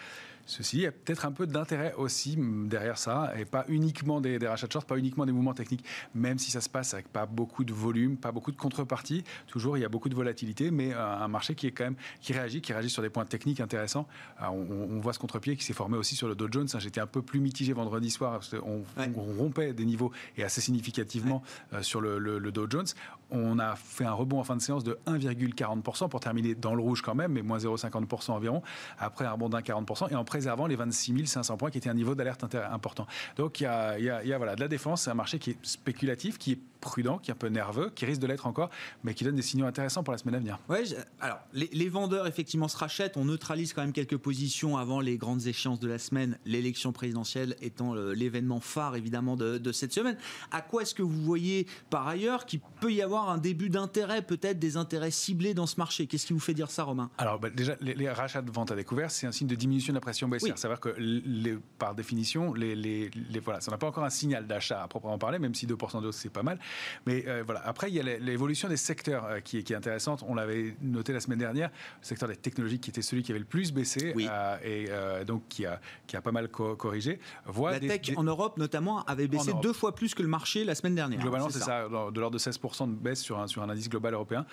Ceci, 0.51 0.79
il 0.79 0.83
y 0.83 0.87
a 0.87 0.91
peut-être 0.91 1.27
un 1.27 1.31
peu 1.31 1.47
d'intérêt 1.47 1.95
aussi 1.97 2.37
derrière 2.37 2.99
ça, 2.99 3.33
et 3.39 3.45
pas 3.45 3.65
uniquement 3.69 4.21
des, 4.21 4.37
rachats 4.49 4.67
de 4.67 4.73
short, 4.73 4.87
pas 4.87 4.99
uniquement 4.99 5.25
des 5.25 5.31
mouvements 5.31 5.55
techniques, 5.55 5.85
même 6.13 6.41
si 6.41 6.51
ça 6.51 6.61
se 6.61 6.69
passe 6.69 6.93
avec 6.93 7.07
pas 7.07 7.25
beaucoup 7.25 7.63
de 7.63 7.73
volume, 7.73 8.17
pas 8.17 8.33
beaucoup 8.33 8.51
de 8.51 8.57
contrepartie. 8.57 9.23
Toujours, 9.47 9.79
il 9.79 9.83
y 9.83 9.85
a 9.85 9.89
beaucoup 9.89 10.09
de 10.09 10.15
volatilité, 10.17 10.73
mais 10.73 10.93
euh, 10.93 10.99
un 11.01 11.29
marché 11.29 11.55
qui 11.55 11.69
est 11.69 11.71
quand 11.71 11.85
même 11.85 11.95
qui 12.21 12.33
réagit, 12.33 12.61
qui 12.61 12.73
réagit 12.73 12.91
sur 12.91 13.01
des 13.01 13.11
points 13.11 13.25
techniques 13.27 13.61
intéressants. 13.61 14.09
Euh, 14.43 14.47
on, 14.47 14.99
voit 15.01 15.13
ce 15.13 15.21
contre-pied 15.21 15.57
qui 15.57 15.65
s'est 15.65 15.73
formé 15.73 15.97
aussi 15.97 16.17
sur 16.17 16.27
le 16.27 16.35
Dow 16.35 16.49
Jones. 16.51 16.67
J'étais 16.79 17.01
un 17.01 17.07
peu 17.07 17.23
plus 17.23 17.39
mitigé 17.39 17.73
vendredi 17.73 18.11
soir 18.11 18.33
parce 18.33 18.51
qu'on 18.51 18.83
on 18.99 19.23
rompait 19.39 19.73
des 19.73 19.85
niveaux 19.85 20.11
et 20.37 20.43
assez 20.43 20.61
significativement 20.61 21.43
sur 21.81 22.01
le, 22.01 22.19
le 22.19 22.53
Dow 22.53 22.67
Jones. 22.69 22.87
On 23.31 23.59
a 23.59 23.77
fait 23.77 24.05
un 24.05 24.13
rebond 24.13 24.41
en 24.41 24.45
fin 24.45 24.57
de 24.57 24.61
séance 24.61 24.83
de 24.83 24.99
1,40% 25.07 26.09
pour 26.09 26.21
terminer 26.21 26.55
dans 26.55 26.75
le 26.75 26.83
rouge 26.83 27.01
quand 27.01 27.15
même, 27.15 27.33
mais 27.33 27.43
moins 27.43 27.59
0,50% 27.59 28.33
environ. 28.33 28.63
Après 28.99 29.25
un 29.25 29.33
rebond 29.33 29.49
d'un 29.49 29.61
40% 29.61 30.11
et 30.11 30.17
en 30.17 30.25
préservant 30.41 30.67
les 30.67 30.77
26 30.77 31.27
500 31.27 31.59
points 31.59 31.71
qui 31.71 31.77
étaient 31.77 31.91
un 31.91 31.95
niveau 31.95 32.15
d'alerte 32.15 32.47
important. 32.73 33.07
Donc 33.37 33.61
il 33.61 33.65
y 33.65 33.67
a, 33.67 34.39
voilà, 34.39 34.57
de 34.57 34.61
la 34.61 34.69
défense, 34.69 35.03
c'est 35.03 35.11
un 35.11 35.15
marché 35.15 35.39
qui 35.39 35.51
est 35.51 35.57
spéculatif, 35.63 36.39
qui 36.39 36.53
est 36.53 36.59
prudent, 36.81 37.19
qui 37.19 37.31
est 37.31 37.35
un 37.35 37.37
peu 37.37 37.49
nerveux, 37.49 37.91
qui 37.95 38.07
risque 38.07 38.21
de 38.21 38.27
l'être 38.27 38.47
encore, 38.47 38.71
mais 39.05 39.15
qui 39.15 39.25
donne 39.25 39.37
des 39.37 39.43
signaux 39.43 39.67
intéressants 39.67 40.03
pour 40.03 40.13
la 40.13 40.19
semaine 40.19 40.35
à 40.35 40.39
venir. 40.39 40.59
Ouais, 40.69 40.85
alors 41.21 41.39
les, 41.53 41.89
vendeurs 41.89 42.27
effectivement 42.27 42.69
se 42.69 42.77
rachètent, 42.77 43.17
on 43.17 43.25
neutralise 43.25 43.73
quand 43.73 43.83
même 43.83 43.93
quelques 43.93 44.17
positions 44.17 44.77
avant 44.77 45.01
les 45.01 45.17
grandes 45.17 45.47
échéances 45.47 45.81
de 45.81 45.89
la 45.89 45.99
semaine, 45.99 46.39
l'élection 46.45 46.93
présidentielle 46.93 47.57
étant 47.61 47.95
l'événement 47.95 48.61
phare 48.61 48.97
évidemment 48.97 49.37
de, 49.37 49.59
de, 49.59 49.73
cette 49.73 49.93
semaine. 49.93 50.17
À 50.51 50.61
quoi 50.61 50.83
est-ce 50.83 50.95
que 50.95 51.03
vous 51.03 51.23
voyez 51.23 51.67
par 51.91 52.07
ailleurs 52.07 52.47
qu'il 52.47 52.61
peut 52.81 52.93
y 52.93 53.03
avoir 53.03 53.29
un 53.31 53.39
début 53.39 53.71
d'intérêt, 53.71 54.23
peut-être 54.23 54.59
des 54.59 54.77
intérêts 54.77 55.11
ciblés 55.11 55.55
dans 55.55 55.67
ce 55.67 55.77
marché? 55.77 56.07
Qu'est-ce 56.07 56.27
qui 56.27 56.33
vous 56.33 56.41
fait 56.41 56.55
dire 56.55 56.71
ça, 56.71 56.85
Romain? 56.85 57.11
Alors 57.19 57.39
bah, 57.39 57.51
déjà, 57.51 57.77
les, 57.81 58.11
rachats 58.11 58.43
de 58.43 58.51
vente 58.51 58.71
à 58.71 58.77
découvert, 58.77 59.11
c'est 59.11 59.27
un 59.27 59.33
signe 59.33 59.47
de 59.49 59.55
diminution 59.55 59.93
de 59.93 59.97
la 59.97 60.01
pression 60.01 60.29
baissière. 60.29 60.55
Oui. 60.55 60.61
C'est-à-dire 60.61 60.81
que 60.81 60.95
les, 60.99 61.57
par 61.79 61.95
définition, 61.95 62.55
les, 62.55 63.11
voilà, 63.43 63.61
ça 63.61 63.71
n'a 63.71 63.79
pas 63.79 63.87
encore 63.87 64.05
un 64.05 64.11
signal 64.11 64.47
d'achat 64.47 64.83
à 64.83 64.89
proprement 64.89 65.19
parler, 65.19 65.39
même 65.39 65.55
si 65.55 65.67
2% 65.67 66.03
d'eau 66.03 66.13
c'est 66.13 66.31
pas 66.31 66.43
mal. 66.43 66.59
Mais 67.07 67.25
euh, 67.27 67.43
voilà. 67.45 67.63
Après, 67.67 67.91
il 67.91 67.95
y 67.95 68.01
a 68.01 68.19
l'évolution 68.19 68.69
des 68.69 68.77
secteurs 68.77 69.25
euh, 69.25 69.41
qui, 69.41 69.63
qui, 69.65 69.73
est 69.73 69.77
intéressante. 69.77 70.25
On 70.27 70.35
l'avait 70.35 70.75
noté 70.83 71.13
la 71.13 71.21
semaine 71.21 71.39
dernière. 71.39 71.71
Le 72.01 72.07
secteur 72.07 72.29
des 72.29 72.37
technologies 72.37 72.79
qui 72.79 72.91
était 72.91 73.03
celui 73.03 73.23
qui 73.23 73.33
avait 73.33 73.39
le 73.39 73.45
plus 73.45 73.73
baissé 73.73 74.15
euh, 74.17 75.21
et 75.21 75.25
donc 75.25 75.43
qui 75.49 75.67
a, 75.67 75.81
qui 76.07 76.17
a 76.17 76.23
pas 76.23 76.33
mal 76.33 76.49
corrigé. 76.49 77.21
Voit 77.47 77.73
la 77.73 77.81
tech 77.81 78.13
en 78.17 78.25
Europe, 78.25 78.59
notamment, 78.59 79.05
avait 79.05 79.29
baissé 79.29 79.53
deux 79.63 79.73
fois 79.73 79.95
plus 79.95 80.15
que 80.15 80.23
le 80.23 80.29
marché 80.29 80.65
la 80.65 80.75
semaine 80.75 80.95
dernière. 80.95 81.21
Globalement, 81.21 81.51
c'est 81.51 81.61
ça. 81.61 81.89
de 81.89 82.21
l'ordre 82.21 82.31
de 82.31 82.39
16% 82.39 82.89
de 82.89 82.95
baisse 82.95 83.21
sur 83.21 83.39
un, 83.39 83.47
sur 83.47 83.63
un 83.63 83.71
indice 83.71 83.89
global 83.89 84.15
européen, 84.15 84.47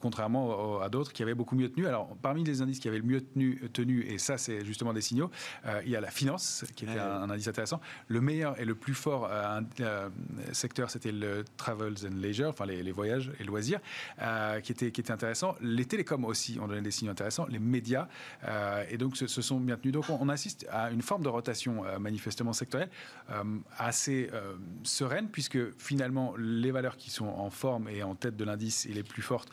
contrairement 0.00 0.80
à 0.80 0.88
d'autres 0.88 1.12
qui 1.12 1.22
avaient 1.22 1.34
beaucoup 1.34 1.56
mieux 1.56 1.70
tenu. 1.70 1.86
Alors, 1.86 2.16
parmi 2.22 2.44
les 2.44 2.62
indices 2.62 2.78
qui 2.78 2.88
avaient 2.88 2.98
le 2.98 3.04
mieux 3.04 3.20
tenu, 3.20 3.60
tenu 3.72 4.02
et 4.02 4.18
ça, 4.18 4.38
c'est 4.38 4.64
justement 4.64 4.92
des 4.92 5.00
signaux, 5.00 5.30
il 5.84 5.90
y 5.90 5.96
a 5.96 6.00
la 6.00 6.10
finance, 6.10 6.64
qui 6.74 6.84
était 6.84 6.98
un, 6.98 7.30
indice 7.30 7.48
intéressant. 7.48 7.80
Le 8.08 8.20
meilleur 8.20 8.58
et 8.60 8.64
le 8.64 8.74
plus 8.74 8.94
fort 8.94 9.30
secteur, 10.52 10.90
c'était 10.90 11.12
le 11.12 11.43
travel 11.56 11.94
and 12.04 12.16
Leisure, 12.16 12.48
enfin 12.48 12.66
les, 12.66 12.92
voyages 12.92 13.32
et 13.40 13.44
loisirs, 13.44 13.80
euh, 14.20 14.60
qui, 14.60 14.72
était, 14.72 14.90
qui 14.90 15.00
était 15.00 15.12
intéressant. 15.12 15.54
Les 15.60 15.84
télécoms 15.84 16.24
aussi 16.24 16.58
ont 16.60 16.68
donné 16.68 16.82
des 16.82 16.90
signaux 16.90 17.12
intéressants, 17.12 17.46
les 17.48 17.58
médias, 17.58 18.08
euh, 18.46 18.84
et 18.88 18.98
donc 18.98 19.16
se, 19.16 19.26
sont 19.26 19.60
bien 19.60 19.76
tenus. 19.76 19.92
Donc 19.92 20.08
on, 20.08 20.28
assiste 20.28 20.66
à 20.70 20.90
une 20.90 21.02
forme 21.02 21.22
de 21.22 21.28
rotation 21.28 21.84
euh, 21.84 21.98
manifestement 21.98 22.52
sectorielle 22.52 22.88
assez 23.78 24.30
sereine, 24.82 25.28
puisque 25.28 25.58
finalement 25.78 26.34
les 26.38 26.70
valeurs 26.70 26.96
qui 26.96 27.10
sont 27.10 27.26
en 27.26 27.50
forme 27.50 27.88
et 27.88 28.02
en 28.02 28.14
tête 28.14 28.36
de 28.36 28.44
l'indice 28.44 28.86
et 28.86 28.92
les 28.92 29.02
plus 29.02 29.22
fortes 29.22 29.48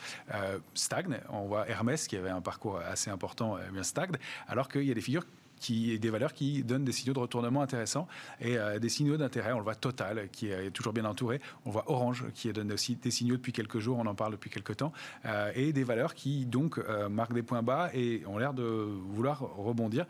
stagnent. 0.74 1.20
On 1.30 1.46
voit 1.46 1.68
Hermès, 1.70 2.08
qui 2.08 2.18
avait 2.18 2.30
un 2.30 2.42
parcours 2.42 2.80
assez 2.80 3.10
important, 3.10 3.58
bien 3.72 3.84
stagne, 3.84 4.12
alors 4.48 4.70
qu'il 4.70 4.84
y 4.84 4.92
a 4.92 4.94
des 4.94 5.02
figures 5.02 5.26
qui 5.62 5.98
des 6.00 6.10
valeurs 6.10 6.34
qui 6.34 6.64
donnent 6.64 6.84
des 6.84 6.92
signaux 6.92 7.14
de 7.14 7.20
retournement 7.20 7.62
intéressants 7.62 8.08
et 8.42 8.58
euh, 8.58 8.80
des 8.80 8.90
signaux 8.90 9.16
d'intérêt. 9.16 9.54
On 9.54 9.60
le 9.60 9.64
voit 9.64 9.76
Total 9.76 10.28
qui 10.32 10.48
est 10.48 10.72
toujours 10.72 10.92
bien 10.92 11.06
entouré. 11.06 11.40
On 11.66 11.72
voit 11.72 11.90
Orange 11.90 12.26
qui 12.34 12.52
donne 12.52 12.74
aussi 12.74 12.96
des 12.96 13.12
signaux 13.12 13.36
depuis 13.36 13.54
quelques 13.54 13.80
jours. 13.80 13.98
On 14.00 14.06
en 14.08 14.16
parle 14.16 14.34
depuis 14.34 14.50
quelques 14.50 14.78
temps 14.78 14.92
euh, 15.26 15.52
et 15.56 15.72
des 15.72 15.84
valeurs 15.84 16.14
qui 16.14 16.46
donc 16.46 16.78
euh, 16.78 17.08
marquent 17.08 17.34
des 17.34 17.44
points 17.44 17.62
bas 17.62 17.90
et 17.94 18.24
ont 18.28 18.38
l'air 18.38 18.54
de 18.54 18.64
vouloir 18.64 19.40
rebondir 19.40 20.06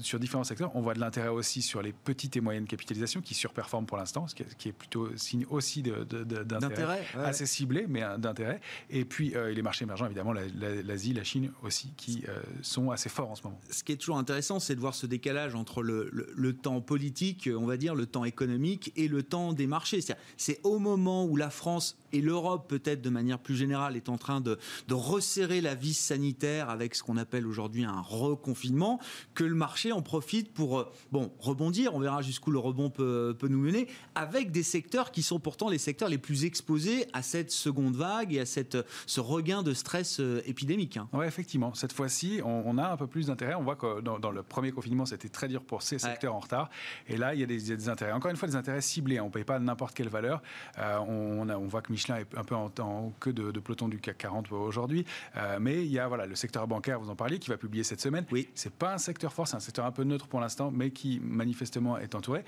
sur 0.00 0.20
différents 0.20 0.44
secteurs. 0.44 0.70
On 0.74 0.80
voit 0.80 0.94
de 0.94 1.00
l'intérêt 1.00 1.28
aussi 1.28 1.60
sur 1.60 1.82
les 1.82 1.92
petites 1.92 2.36
et 2.36 2.40
moyennes 2.40 2.66
capitalisations 2.66 3.20
qui 3.20 3.34
surperforment 3.34 3.86
pour 3.86 3.96
l'instant, 3.96 4.26
ce 4.28 4.34
qui 4.34 4.68
est 4.68 4.72
plutôt 4.72 5.14
signe 5.16 5.44
aussi 5.50 5.82
d'intérêt 5.82 7.02
assez 7.16 7.46
ciblé, 7.46 7.86
mais 7.88 8.02
d'intérêt. 8.18 8.60
Et 8.90 9.04
puis 9.04 9.34
les 9.34 9.62
marchés 9.62 9.84
émergents, 9.84 10.06
évidemment, 10.06 10.32
l'Asie, 10.32 11.12
la, 11.12 11.24
Chine 11.24 11.50
aussi, 11.64 11.92
qui 11.96 12.24
sont 12.62 12.92
assez 12.92 13.08
forts 13.08 13.30
en 13.30 13.34
ce 13.34 13.42
moment. 13.42 13.58
Ce 13.70 13.82
qui 13.82 13.92
est 13.92 13.96
toujours 13.96 14.18
intéressant, 14.18 14.60
c'est 14.60 14.75
de 14.76 14.80
voir 14.80 14.94
ce 14.94 15.06
décalage 15.06 15.54
entre 15.54 15.82
le, 15.82 16.52
temps 16.52 16.80
politique, 16.80 17.50
on 17.52 17.66
va 17.66 17.76
dire, 17.76 17.94
le 17.94 18.06
temps 18.06 18.24
économique 18.24 18.92
et 18.94 19.08
le 19.08 19.22
temps 19.22 19.52
des 19.52 19.66
marchés. 19.66 20.00
C'est 20.36 20.60
au 20.62 20.78
moment 20.78 21.24
où 21.24 21.36
la 21.36 21.50
France 21.50 21.98
et 22.16 22.20
l'Europe 22.20 22.68
peut-être 22.68 23.02
de 23.02 23.10
manière 23.10 23.38
plus 23.38 23.56
générale 23.56 23.96
est 23.96 24.08
en 24.08 24.16
train 24.16 24.40
de, 24.40 24.58
de 24.88 24.94
resserrer 24.94 25.60
la 25.60 25.74
vis 25.74 25.94
sanitaire 25.94 26.70
avec 26.70 26.94
ce 26.94 27.02
qu'on 27.02 27.16
appelle 27.16 27.46
aujourd'hui 27.46 27.84
un 27.84 28.00
reconfinement, 28.00 29.00
que 29.34 29.44
le 29.44 29.54
marché 29.54 29.92
en 29.92 30.02
profite 30.02 30.52
pour 30.52 30.78
euh, 30.78 30.92
bon 31.12 31.30
rebondir. 31.38 31.94
On 31.94 32.00
verra 32.00 32.22
jusqu'où 32.22 32.50
le 32.50 32.58
rebond 32.58 32.90
peut, 32.90 33.36
peut 33.38 33.48
nous 33.48 33.60
mener, 33.60 33.88
avec 34.14 34.50
des 34.50 34.62
secteurs 34.62 35.10
qui 35.10 35.22
sont 35.22 35.38
pourtant 35.38 35.68
les 35.68 35.78
secteurs 35.78 36.08
les 36.08 36.18
plus 36.18 36.44
exposés 36.44 37.06
à 37.12 37.22
cette 37.22 37.50
seconde 37.50 37.96
vague 37.96 38.32
et 38.32 38.40
à 38.40 38.46
cette, 38.46 38.78
ce 39.06 39.20
regain 39.20 39.62
de 39.62 39.74
stress 39.74 40.20
euh, 40.20 40.40
épidémique. 40.46 40.96
Hein. 40.96 41.08
Oui, 41.12 41.26
effectivement. 41.26 41.74
Cette 41.74 41.92
fois-ci, 41.92 42.40
on, 42.44 42.78
a 42.78 42.88
un 42.88 42.96
peu 42.96 43.06
plus 43.06 43.26
d'intérêt. 43.26 43.54
On 43.54 43.62
voit 43.62 43.76
que 43.76 44.00
dans, 44.00 44.30
le 44.30 44.42
premier 44.42 44.72
confinement, 44.72 45.06
c'était 45.06 45.28
très 45.28 45.48
dur 45.48 45.62
pour 45.62 45.82
ces 45.82 45.98
secteurs 45.98 46.34
en 46.34 46.40
retard. 46.40 46.70
Et 47.08 47.16
là, 47.16 47.34
il 47.34 47.40
y, 47.40 47.42
a 47.42 47.46
des, 47.46 47.88
intérêts. 47.88 48.12
Encore 48.12 48.30
une 48.30 48.36
fois, 48.36 48.48
des 48.48 48.56
intérêts 48.56 48.80
ciblés. 48.80 49.20
On 49.20 49.26
ne 49.26 49.30
paye 49.30 49.44
pas 49.44 49.58
n'importe 49.58 49.94
quelle 49.94 50.08
valeur. 50.08 50.42
Euh, 50.78 50.98
on, 50.98 51.48
on, 51.48 51.66
voit 51.66 51.82
que 51.82 51.92
Michelin 51.92 52.05
est 52.14 52.36
un 52.36 52.44
peu 52.44 52.54
en, 52.54 52.70
en 52.80 53.12
queue 53.20 53.32
de, 53.32 53.58
peloton 53.60 53.88
du 53.88 53.98
CAC 53.98 54.18
40 54.18 54.52
aujourd'hui. 54.52 55.04
Euh, 55.36 55.58
mais 55.60 55.84
il 55.84 55.90
y 55.90 55.98
a 55.98 56.08
voilà, 56.08 56.26
le 56.26 56.34
secteur 56.34 56.66
bancaire, 56.66 57.00
vous 57.00 57.10
en 57.10 57.16
parliez, 57.16 57.38
qui 57.38 57.50
va 57.50 57.56
publier 57.56 57.84
cette 57.84 58.00
semaine. 58.00 58.24
Oui. 58.30 58.48
C'est 58.54 58.72
pas 58.72 58.94
un 58.94 58.98
secteur 58.98 59.32
fort, 59.32 59.48
c'est 59.48 59.56
un 59.56 59.60
secteur 59.60 59.84
un 59.86 59.92
peu 59.92 60.04
neutre 60.04 60.26
pour 60.26 60.40
l'instant, 60.40 60.70
mais 60.72 60.90
qui 60.90 61.20
manifestement 61.22 61.98
est 61.98 62.14
entouré. 62.14 62.44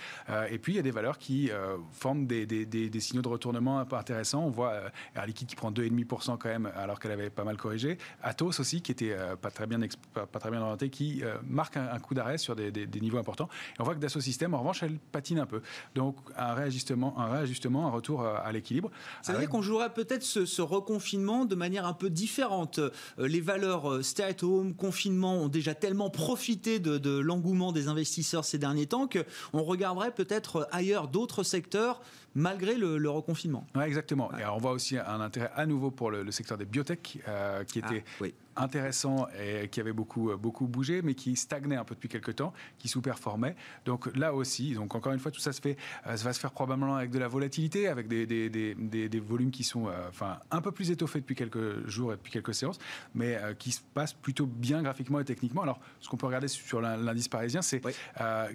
et 0.50 0.58
puis, 0.58 0.74
il 0.74 0.76
y 0.76 0.78
a 0.78 0.82
des 0.82 0.90
valeurs 0.90 1.18
qui 1.18 1.50
forment 1.92 2.26
des, 2.26 2.46
des, 2.46 2.66
des, 2.66 3.00
signaux 3.00 3.22
de 3.22 3.28
retournement 3.28 3.78
un 3.78 3.84
peu 3.84 3.96
intéressants. 3.96 4.44
On 4.44 4.50
voit 4.50 4.74
Air 5.14 5.26
Liquide 5.26 5.48
qui 5.48 5.56
prend 5.56 5.70
2,5% 5.70 6.38
quand 6.38 6.48
même, 6.48 6.70
alors 6.76 7.00
qu'elle 7.00 7.12
avait 7.12 7.30
pas 7.30 7.44
mal 7.44 7.56
corrigé. 7.56 7.98
Atos 8.22 8.60
aussi, 8.60 8.82
qui 8.82 8.92
était 8.92 9.16
pas 9.40 9.50
très 9.50 9.66
bien, 9.66 9.78
pas, 10.14 10.26
très 10.38 10.50
bien 10.50 10.60
orienté, 10.60 10.90
qui 10.90 11.22
marque 11.46 11.76
un, 11.76 11.98
coup 11.98 12.14
d'arrêt 12.14 12.38
sur 12.38 12.56
des, 12.56 13.00
niveaux 13.00 13.18
importants. 13.18 13.48
Et 13.78 13.80
on 13.80 13.84
voit 13.84 13.94
que 13.94 14.00
Dassault 14.00 14.20
Systèmes, 14.20 14.54
en 14.54 14.58
revanche, 14.58 14.82
elle 14.82 14.98
patine 14.98 15.38
un 15.38 15.46
peu. 15.46 15.62
Donc 15.94 16.16
un 16.36 16.54
réajustement, 16.54 17.18
un, 17.18 17.26
réajustement, 17.26 17.86
un 17.86 17.90
retour 17.90 18.22
euh, 18.22 18.36
à 18.42 18.52
l'équilibre. 18.52 18.90
Veut 19.26 19.37
dire 19.38 19.48
qu'on 19.48 19.62
jouerait 19.62 19.92
peut-être 19.92 20.22
ce, 20.22 20.62
reconfinement 20.62 21.44
de 21.44 21.54
manière 21.54 21.86
un 21.86 21.92
peu 21.92 22.10
différente. 22.10 22.78
Euh, 22.78 22.90
les 23.18 23.40
valeurs 23.40 23.90
euh, 23.90 24.02
stay 24.02 24.22
at 24.22 24.42
home, 24.44 24.74
confinement 24.74 25.36
ont 25.42 25.48
déjà 25.48 25.74
tellement 25.74 26.10
profité 26.10 26.78
de, 26.78 27.18
l'engouement 27.18 27.72
des 27.72 27.88
investisseurs 27.88 28.44
ces 28.44 28.58
derniers 28.58 28.86
temps 28.86 29.08
qu'on 29.08 29.62
regarderait 29.62 30.12
peut-être 30.12 30.68
ailleurs 30.72 31.08
d'autres 31.08 31.42
secteurs 31.42 32.00
malgré 32.34 32.74
le, 32.74 33.08
reconfinement. 33.08 33.66
Ouais, 33.74 33.86
exactement. 33.86 34.30
Et 34.38 34.44
on 34.44 34.58
voit 34.58 34.72
aussi 34.72 34.98
un 34.98 35.20
intérêt 35.20 35.50
à 35.54 35.66
nouveau 35.66 35.90
pour 35.90 36.10
le, 36.10 36.30
secteur 36.30 36.58
des 36.58 36.66
biotech 36.66 37.18
qui 37.66 37.78
était 37.78 38.04
ah, 38.06 38.10
oui 38.20 38.34
intéressant 38.58 39.26
et 39.38 39.68
qui 39.68 39.80
avait 39.80 39.92
beaucoup, 39.92 40.36
beaucoup 40.36 40.66
bougé, 40.66 41.02
mais 41.02 41.14
qui 41.14 41.36
stagnait 41.36 41.76
un 41.76 41.84
peu 41.84 41.94
depuis 41.94 42.08
quelques 42.08 42.36
temps, 42.36 42.52
qui 42.78 42.88
sous-performait. 42.88 43.56
Donc 43.84 44.14
là 44.16 44.34
aussi, 44.34 44.74
donc 44.74 44.94
encore 44.94 45.12
une 45.12 45.18
fois, 45.18 45.30
tout 45.30 45.40
ça 45.40 45.52
se 45.52 45.60
fait, 45.60 45.76
euh, 46.06 46.16
ça 46.16 46.24
va 46.24 46.32
se 46.32 46.40
faire 46.40 46.52
probablement 46.52 46.96
avec 46.96 47.10
de 47.10 47.18
la 47.18 47.28
volatilité, 47.28 47.88
avec 47.88 48.08
des, 48.08 48.26
des, 48.26 48.48
des, 48.48 49.08
des 49.08 49.20
volumes 49.20 49.50
qui 49.50 49.64
sont 49.64 49.88
euh, 49.88 50.08
enfin, 50.08 50.38
un 50.50 50.60
peu 50.60 50.72
plus 50.72 50.90
étoffés 50.90 51.20
depuis 51.20 51.34
quelques 51.34 51.86
jours 51.86 52.12
et 52.12 52.16
depuis 52.16 52.32
quelques 52.32 52.54
séances, 52.54 52.78
mais 53.14 53.36
euh, 53.36 53.54
qui 53.54 53.72
se 53.72 53.80
passent 53.94 54.14
plutôt 54.14 54.46
bien 54.46 54.82
graphiquement 54.82 55.20
et 55.20 55.24
techniquement. 55.24 55.62
Alors, 55.62 55.80
ce 56.00 56.08
qu'on 56.08 56.16
peut 56.16 56.26
regarder 56.26 56.48
sur 56.48 56.80
l'indice 56.80 57.28
parisien, 57.28 57.62
c'est 57.62 57.80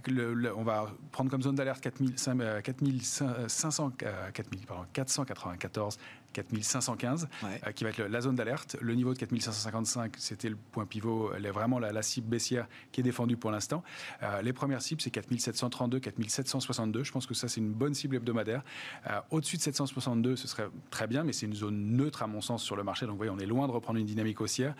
le, 0.07 0.53
on 0.55 0.63
va 0.63 0.91
prendre 1.11 1.29
comme 1.29 1.41
zone 1.41 1.55
d'alerte 1.55 1.81
4500, 1.81 3.93
494 4.93 5.97
4515, 6.33 7.29
euh, 7.43 7.71
qui 7.71 7.83
va 7.83 7.91
être 7.91 8.01
la 8.01 8.21
zone 8.21 8.35
d'alerte. 8.35 8.75
Le 8.81 8.95
niveau 8.95 9.13
de 9.13 9.19
4555, 9.19 10.13
c'était 10.17 10.49
le 10.49 10.55
point 10.55 10.85
pivot, 10.85 11.31
elle 11.35 11.45
est 11.45 11.51
vraiment 11.51 11.79
la, 11.79 12.01
cible 12.01 12.27
baissière 12.27 12.67
qui 12.91 12.99
est 12.99 13.03
défendue 13.03 13.37
pour 13.37 13.51
l'instant. 13.51 13.83
Euh, 14.23 14.41
les 14.41 14.51
premières 14.51 14.81
cibles, 14.81 15.01
c'est 15.01 15.11
4732, 15.11 15.99
4762. 15.99 17.03
Je 17.03 17.11
pense 17.11 17.25
que 17.25 17.33
ça, 17.33 17.47
c'est 17.47 17.61
une 17.61 17.71
bonne 17.71 17.93
cible 17.93 18.17
hebdomadaire. 18.17 18.63
Euh, 19.09 19.19
au-dessus 19.31 19.57
de 19.57 19.61
762, 19.61 20.35
ce 20.35 20.47
serait 20.47 20.67
très 20.89 21.07
bien, 21.07 21.23
mais 21.23 21.31
c'est 21.31 21.45
une 21.45 21.53
zone 21.53 21.95
neutre 21.95 22.23
à 22.23 22.27
mon 22.27 22.41
sens 22.41 22.63
sur 22.63 22.75
le 22.75 22.83
marché. 22.83 23.05
Donc, 23.05 23.13
vous 23.13 23.17
voyez, 23.17 23.31
on 23.31 23.39
est 23.39 23.45
loin 23.45 23.67
de 23.67 23.71
reprendre 23.71 23.99
une 23.99 24.05
dynamique 24.05 24.41
haussière. 24.41 24.75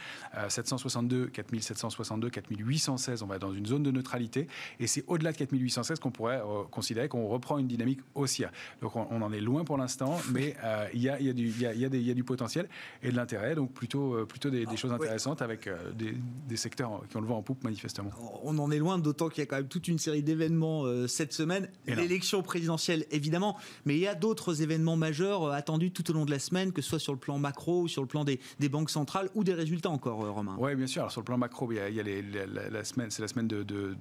762, 0.50 1.27
4762, 1.27 2.29
4816, 2.29 3.24
on 3.24 3.27
va 3.27 3.39
dans 3.39 3.53
une 3.53 3.65
zone 3.65 3.83
de 3.83 3.91
neutralité. 3.91 4.48
Et 4.79 4.88
c'est 4.88 5.03
au-delà 5.07 5.31
de 5.31 5.38
4816 5.38 6.00
qu'on 6.00 6.12
pourrait 6.12 6.41
considérer 6.72 7.07
qu'on 7.07 7.27
reprend 7.27 7.57
une 7.57 7.67
dynamique 7.67 8.01
haussière. 8.15 8.51
Donc, 8.81 8.95
on, 8.95 9.22
en 9.22 9.31
est 9.31 9.39
loin 9.39 9.63
pour 9.63 9.77
l'instant, 9.77 10.19
mais 10.31 10.55
il 10.93 11.01
y 11.01 11.10
a, 11.10 11.19
y 11.19 11.29
a 11.29 11.33
du 11.33 11.42
il 11.47 11.62
y, 11.62 12.12
a, 12.12 12.13
du 12.13 12.23
potentiel 12.23 12.67
et 13.01 13.12
de 13.12 13.15
l'intérêt, 13.15 13.55
donc 13.55 13.73
plutôt, 13.73 14.13
euh, 14.13 14.25
plutôt 14.25 14.50
des, 14.50 14.65
choses 14.77 14.91
intéressantes 14.91 15.41
avec 15.41 15.67
euh, 15.67 15.91
des, 15.93 16.57
secteurs 16.57 17.01
qui 17.09 17.17
ont 17.17 17.21
le 17.21 17.27
vent 17.27 17.38
en 17.38 17.41
poupe 17.41 17.63
manifestement. 17.63 18.12
On 18.43 18.57
en 18.59 18.71
est 18.71 18.77
loin, 18.77 19.00
d'autant 19.00 19.29
qu'il 19.29 19.39
y 19.39 19.43
a 19.43 19.45
quand 19.45 19.57
même 19.57 19.67
toute 19.67 19.88
une 19.88 19.97
série 19.97 20.23
d'événements 20.23 20.85
euh, 20.85 21.07
cette 21.07 21.33
semaine. 21.33 21.67
L'élection 21.88 22.43
présidentielle, 22.43 23.05
évidemment, 23.12 23.57
mais 23.85 23.95
il 23.95 24.01
y 24.01 24.07
a 24.07 24.15
d'autres 24.15 24.62
événements 24.62 24.95
majeurs 24.95 25.51
attendus 25.51 25.91
tout 25.91 26.09
au 26.12 26.13
long 26.13 26.25
de 26.25 26.31
la 26.31 26.39
semaine, 26.39 26.71
que 26.71 26.81
ce 26.81 26.89
soit 26.89 27.00
sur 27.00 27.13
le 27.13 27.19
plan 27.19 27.38
macro 27.39 27.81
ou 27.81 27.88
sur 27.88 28.01
le 28.01 28.07
plan 28.07 28.23
des, 28.23 28.39
banques 28.69 28.89
centrales 28.89 29.29
ou 29.35 29.43
des 29.43 29.53
résultats 29.53 29.89
encore, 29.89 30.19
Romain? 30.33 30.55
Oui, 30.59 30.75
bien 30.75 30.88
sûr. 30.88 31.01
Alors 31.01 31.12
sur 31.12 31.21
le 31.21 31.25
plan 31.25 31.38
macro, 31.38 31.71
il 31.71 31.77
y 31.77 32.00
a, 32.00 32.69
la, 32.71 32.83
semaine, 32.83 33.12
c'est 33.12 33.21
la 33.21 33.27
semaine 33.27 33.47
de, 33.47 33.63
de, 33.63 33.95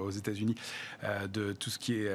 aux 0.00 0.10
États-Unis 0.10 0.54
de 1.32 1.52
tout 1.52 1.70
ce 1.70 1.78
qui 1.78 1.94
est 1.94 2.10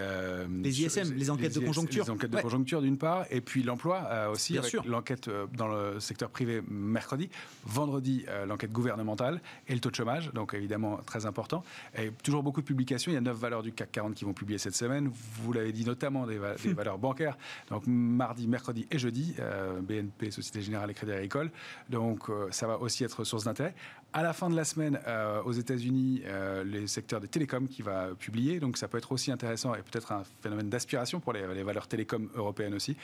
les 0.64 0.82
ISM, 0.82 1.14
les 1.16 1.30
enquêtes 1.30 1.56
de 1.56 1.66
conjoncture, 1.66 2.04
les 2.06 2.12
enquêtes 2.12 2.32
de 2.32 2.42
conjoncture 2.42 2.82
d'une 2.82 2.98
part, 2.98 3.26
et 3.30 3.42
puis 3.42 3.64
l'emploi 3.70 4.08
euh, 4.10 4.32
aussi, 4.32 4.58
avec 4.58 4.74
l'enquête 4.86 5.28
euh, 5.28 5.46
dans 5.54 5.68
le 5.68 6.00
secteur 6.00 6.30
privé 6.30 6.62
mercredi. 6.70 7.30
Vendredi, 7.66 8.26
euh, 8.28 8.46
l'enquête 8.46 8.72
gouvernementale 8.72 9.42
et 9.68 9.74
le 9.74 9.80
taux 9.80 9.92
de 9.92 9.96
chômage, 9.96 10.32
donc 10.34 10.54
évidemment 10.54 10.98
très 11.06 11.26
important. 11.26 11.64
Et 11.98 12.12
toujours 12.24 12.42
beaucoup 12.44 12.62
de 12.62 12.66
publications. 12.66 13.12
Il 13.12 13.16
y 13.16 13.18
a 13.18 13.22
neuf 13.22 13.38
valeurs 13.38 13.62
du 13.62 13.72
CAC 13.72 13.92
40 13.92 14.16
qui 14.16 14.26
vont 14.26 14.34
publier 14.34 14.58
cette 14.58 14.76
semaine. 14.76 15.10
Vous 15.44 15.54
l'avez 15.54 15.72
dit, 15.72 15.86
notamment 15.86 16.26
des, 16.26 16.40
valeurs 16.74 16.98
bancaires. 16.98 17.38
Donc 17.70 17.84
mardi, 17.86 18.48
mercredi 18.48 18.88
et 18.90 18.98
jeudi, 18.98 19.36
BNP, 19.82 20.32
Société 20.32 20.62
Générale 20.62 20.90
et 20.90 20.94
Crédit 20.94 21.14
Agricole. 21.14 21.52
Donc 21.90 22.30
ça 22.52 22.68
va 22.68 22.80
aussi 22.80 23.04
être 23.04 23.24
source 23.24 23.44
d'intérêt. 23.44 23.76
À 24.12 24.24
la 24.24 24.34
fin 24.34 24.50
de 24.50 24.56
la 24.56 24.66
semaine, 24.66 25.00
aux 25.46 25.52
États-Unis, 25.52 26.24
les 26.66 26.88
secteurs 26.88 27.20
des 27.22 27.28
télécoms 27.28 27.68
qui 27.68 27.84
va 27.84 28.10
publier. 28.18 28.60
Donc 28.60 28.78
ça 28.78 28.88
peut 28.88 28.98
être 28.98 29.12
aussi 29.12 29.32
intéressant 29.32 29.76
et 29.76 29.84
peut-être 29.84 30.12
un 30.12 30.24
phénomène 30.42 30.70
d'aspiration 30.70 31.20
pour 31.20 31.34
les, 31.34 31.64
valeurs 31.64 31.88
télécoms 31.88 32.28
européennes 32.36 32.74
aussi. 32.74 32.98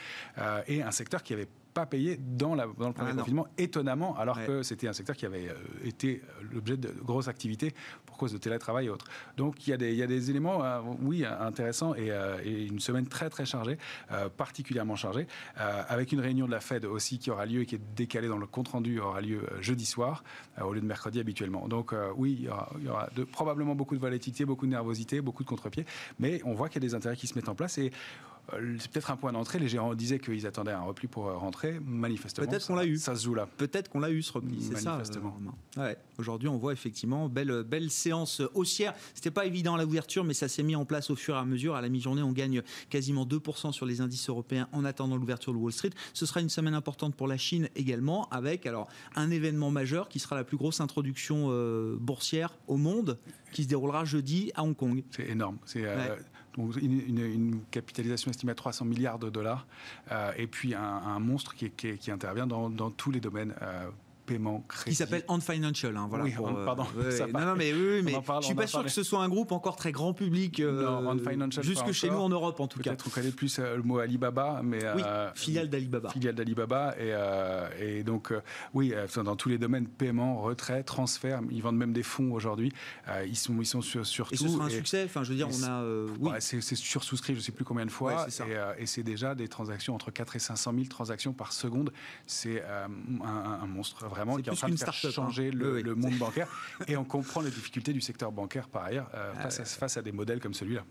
et 0.66 0.82
un 0.82 0.90
secteur 0.90 1.22
qui 1.22 1.32
avait 1.32 1.48
pas 1.76 1.84
payé 1.84 2.18
dans, 2.18 2.54
la, 2.54 2.66
dans 2.78 2.88
le 2.88 2.94
premier 2.94 3.10
ah, 3.12 3.18
confinement, 3.18 3.46
étonnamment, 3.58 4.16
alors 4.16 4.42
que 4.46 4.62
c'était 4.62 4.88
un 4.88 4.94
secteur 4.94 5.14
qui 5.14 5.26
avait 5.26 5.50
euh, 5.50 5.54
été 5.84 6.22
euh, 6.24 6.44
l'objet 6.50 6.78
de 6.78 6.88
grosses 6.88 7.28
activités 7.28 7.74
pour 8.06 8.16
cause 8.16 8.32
de 8.32 8.38
télétravail 8.38 8.86
et 8.86 8.88
autres. 8.88 9.04
Donc 9.36 9.66
il 9.66 9.70
y 9.70 9.72
a 9.74 9.76
des, 9.76 9.92
il 9.92 9.98
y 9.98 10.02
a 10.02 10.06
des 10.06 10.30
éléments, 10.30 10.64
euh, 10.64 10.80
oui, 11.02 11.26
intéressants 11.26 11.94
et, 11.94 12.08
une 12.66 12.80
semaine 12.80 13.06
très 13.06 13.28
très 13.28 13.44
chargée, 13.44 13.76
particulièrement 14.36 14.96
chargée, 14.96 15.26
avec 15.56 16.12
une 16.12 16.20
réunion 16.20 16.46
de 16.46 16.50
la 16.50 16.60
Fed 16.60 16.84
aussi 16.86 17.18
qui 17.18 17.30
aura 17.30 17.44
lieu 17.44 17.62
et 17.62 17.66
qui 17.66 17.74
est 17.74 17.80
décalée 17.94 18.28
dans 18.28 18.38
le 18.38 18.46
compte 18.46 18.68
rendu, 18.68 18.98
aura 19.00 19.20
lieu 19.20 19.42
jeudi 19.60 19.84
soir 19.84 20.24
au 20.62 20.72
lieu 20.72 20.80
de 20.80 20.86
mercredi 20.86 21.20
habituellement. 21.20 21.68
Donc 21.68 21.94
oui, 22.16 22.36
il 22.38 22.44
y 22.44 22.48
aura, 22.48 22.70
il 22.78 22.86
y 22.86 22.88
aura 22.88 23.08
de, 23.14 23.24
probablement 23.24 23.74
beaucoup 23.74 23.94
de 23.94 24.00
volatilité, 24.00 24.44
beaucoup 24.44 24.66
de 24.66 24.70
nervosité, 24.70 25.20
beaucoup 25.20 25.42
de 25.44 25.48
contre-pied, 25.48 25.84
mais 26.18 26.40
on 26.44 26.54
voit 26.54 26.68
qu'il 26.68 26.82
y 26.82 26.86
a 26.86 26.88
des 26.88 26.94
intérêts 26.94 27.16
qui 27.16 27.26
se 27.26 27.34
mettent 27.34 27.48
en 27.48 27.54
place 27.54 27.76
et 27.78 27.92
c'est 28.78 28.90
peut-être 28.90 29.10
un 29.10 29.16
point 29.16 29.32
d'entrée. 29.32 29.58
Les 29.58 29.68
gérants 29.68 29.94
disaient 29.94 30.18
qu'ils 30.18 30.46
attendaient 30.46 30.72
un 30.72 30.82
repli 30.82 31.08
pour 31.08 31.26
euh, 31.26 31.36
rentrer. 31.36 31.80
Manifestement, 31.84 32.46
peut-être 32.46 32.66
qu'on 32.66 32.76
l'a 32.76 32.86
eu. 32.86 32.96
Ça 32.96 33.16
se 33.16 33.24
joue 33.24 33.34
là. 33.34 33.48
Peut-être 33.56 33.88
qu'on 33.88 34.00
l'a 34.00 34.10
eu 34.10 34.22
ce 34.22 34.32
repli. 34.32 34.62
C'est 34.62 34.78
ça. 34.78 34.92
Manifestement. 34.92 35.36
Euh, 35.78 35.94
Aujourd'hui, 36.18 36.48
on 36.48 36.56
voit 36.56 36.72
effectivement 36.72 37.28
belle 37.28 37.62
belle 37.64 37.90
séance 37.90 38.42
haussière. 38.54 38.94
C'était 39.14 39.30
pas 39.30 39.46
évident 39.46 39.74
à 39.74 39.82
l'ouverture, 39.82 40.24
mais 40.24 40.34
ça 40.34 40.48
s'est 40.48 40.62
mis 40.62 40.76
en 40.76 40.84
place 40.84 41.10
au 41.10 41.16
fur 41.16 41.34
et 41.34 41.38
à 41.38 41.44
mesure. 41.44 41.74
À 41.74 41.80
la 41.80 41.88
mi-journée, 41.88 42.22
on 42.22 42.32
gagne 42.32 42.62
quasiment 42.88 43.26
2% 43.26 43.72
sur 43.72 43.86
les 43.86 44.00
indices 44.00 44.28
européens 44.28 44.68
en 44.72 44.84
attendant 44.84 45.16
l'ouverture 45.16 45.52
de 45.52 45.58
Wall 45.58 45.72
Street. 45.72 45.90
Ce 46.14 46.26
sera 46.26 46.40
une 46.40 46.48
semaine 46.48 46.74
importante 46.74 47.14
pour 47.14 47.26
la 47.26 47.36
Chine 47.36 47.68
également, 47.74 48.28
avec 48.30 48.66
alors 48.66 48.88
un 49.14 49.30
événement 49.30 49.70
majeur 49.70 50.08
qui 50.08 50.18
sera 50.18 50.36
la 50.36 50.44
plus 50.44 50.56
grosse 50.56 50.80
introduction 50.80 51.48
boursière 51.98 52.56
au 52.66 52.76
monde, 52.76 53.18
qui 53.52 53.64
se 53.64 53.68
déroulera 53.68 54.04
jeudi 54.04 54.52
à 54.54 54.62
Hong 54.62 54.76
Kong. 54.76 55.02
C'est 55.10 55.28
énorme. 55.28 55.58
C'est 55.64 55.84
une, 56.56 57.60
capitalisation 57.70 58.30
estimée 58.30 58.52
à 58.52 58.54
300 58.54 58.84
milliards 58.84 59.18
de 59.18 59.30
dollars, 59.30 59.66
euh, 60.12 60.32
et 60.36 60.46
puis 60.46 60.74
un, 60.74 61.18
monstre 61.18 61.54
qui, 61.54 62.10
intervient 62.10 62.46
dans, 62.46 62.70
dans, 62.70 62.90
tous 62.90 63.10
les 63.10 63.20
domaines 63.20 63.54
euh, 63.62 63.88
paiement, 64.26 64.64
crédit. 64.68 64.90
Qui 64.90 64.96
s'appelle 64.96 65.24
Ant 65.28 65.40
Financial. 65.40 65.96
Hein, 65.96 66.06
voilà, 66.08 66.24
oui, 66.24 66.34
euh, 66.38 66.64
pardon. 66.64 66.84
non, 67.32 67.46
non, 67.46 67.56
mais 67.56 67.72
oui, 67.72 68.02
mais 68.02 68.12
je 68.40 68.46
suis 68.46 68.54
pas 68.54 68.66
sûr 68.66 68.82
que 68.82 68.90
ce 68.90 69.02
soit 69.02 69.22
un 69.22 69.28
groupe 69.28 69.52
encore 69.52 69.76
très 69.76 69.92
grand 69.92 70.12
public. 70.12 70.60
Euh, 70.60 71.16
Financial. 71.26 71.64
Jusque 71.64 71.92
chez 71.92 72.10
nous 72.10 72.16
en 72.16 72.28
Europe, 72.28 72.60
en 72.60 72.66
tout 72.66 72.80
cas. 72.80 72.90
Peut-être 72.90 73.06
on 73.06 73.10
connaît 73.10 73.30
plus 73.30 73.58
euh, 73.58 73.76
le 73.76 73.82
mot 73.82 73.98
Alibaba, 73.98 74.60
mais 74.62 74.78
oui, 74.94 75.02
filiale 75.34 75.70
d'Alibaba. 75.70 76.10
Filiale 76.10 76.34
d'Alibaba, 76.34 76.94
et, 76.98 77.14
et, 77.80 78.02
donc 78.02 78.32
oui, 78.74 78.92
dans 79.16 79.36
tous 79.36 79.48
les 79.48 79.58
domaines 79.58 79.86
paiement, 79.86 80.42
retrait, 80.42 80.82
transfert, 80.82 81.40
ils 81.50 81.62
vendent 81.62 81.76
même 81.76 81.92
des 81.92 82.02
fonds 82.02 82.32
aujourd'hui. 82.32 82.72
ils 83.26 83.36
sont, 83.36 83.56
ils 83.60 83.66
sont 83.66 83.80
sur, 83.80 84.04
sur 84.04 84.26
et 84.32 84.36
tout. 84.36 84.44
Et 84.44 84.48
ce 84.48 84.54
sera 84.54 84.64
un 84.66 84.70
succès. 84.70 85.04
Enfin, 85.04 85.22
je 85.22 85.30
veux 85.30 85.36
dire, 85.36 85.48
on 85.48 85.62
a. 85.64 85.84
oui. 86.20 86.30
c'est 86.40 86.60
sursouscrit, 86.60 87.34
je 87.34 87.40
sais 87.40 87.52
plus 87.52 87.64
combien 87.64 87.86
de 87.86 87.90
fois, 87.90 88.26
et 88.78 88.86
c'est 88.86 89.02
déjà 89.02 89.34
des 89.34 89.48
transactions 89.48 89.94
entre 89.94 90.10
4 90.10 90.36
et 90.36 90.40
500 90.40 90.72
000 90.74 90.86
transactions 90.86 91.32
par 91.32 91.52
seconde. 91.52 91.92
C'est 92.26 92.62
un, 92.64 93.66
monstre 93.66 94.06
vraiment 94.16 94.36
qui 94.36 94.48
est 94.48 94.52
en 94.52 94.56
train 94.56 94.68
de 94.68 94.76
faire 94.76 94.94
Hein. 95.06 95.10
changer 95.10 95.50
le, 95.50 95.94
monde 95.94 96.16
bancaire. 96.18 96.48
et 96.88 96.96
on 96.96 97.04
comprend 97.04 97.40
les 97.40 97.50
difficultés 97.50 97.92
du 97.92 98.00
secteur 98.00 98.32
bancaire 98.32 98.68
par 98.68 98.84
ailleurs 98.84 99.10
euh, 99.14 99.32
face, 99.34 99.60
à, 99.60 99.64
face, 99.64 99.96
à, 99.96 100.02
des 100.02 100.12
modèles 100.12 100.40
comme 100.40 100.54
celui-là. 100.54 100.84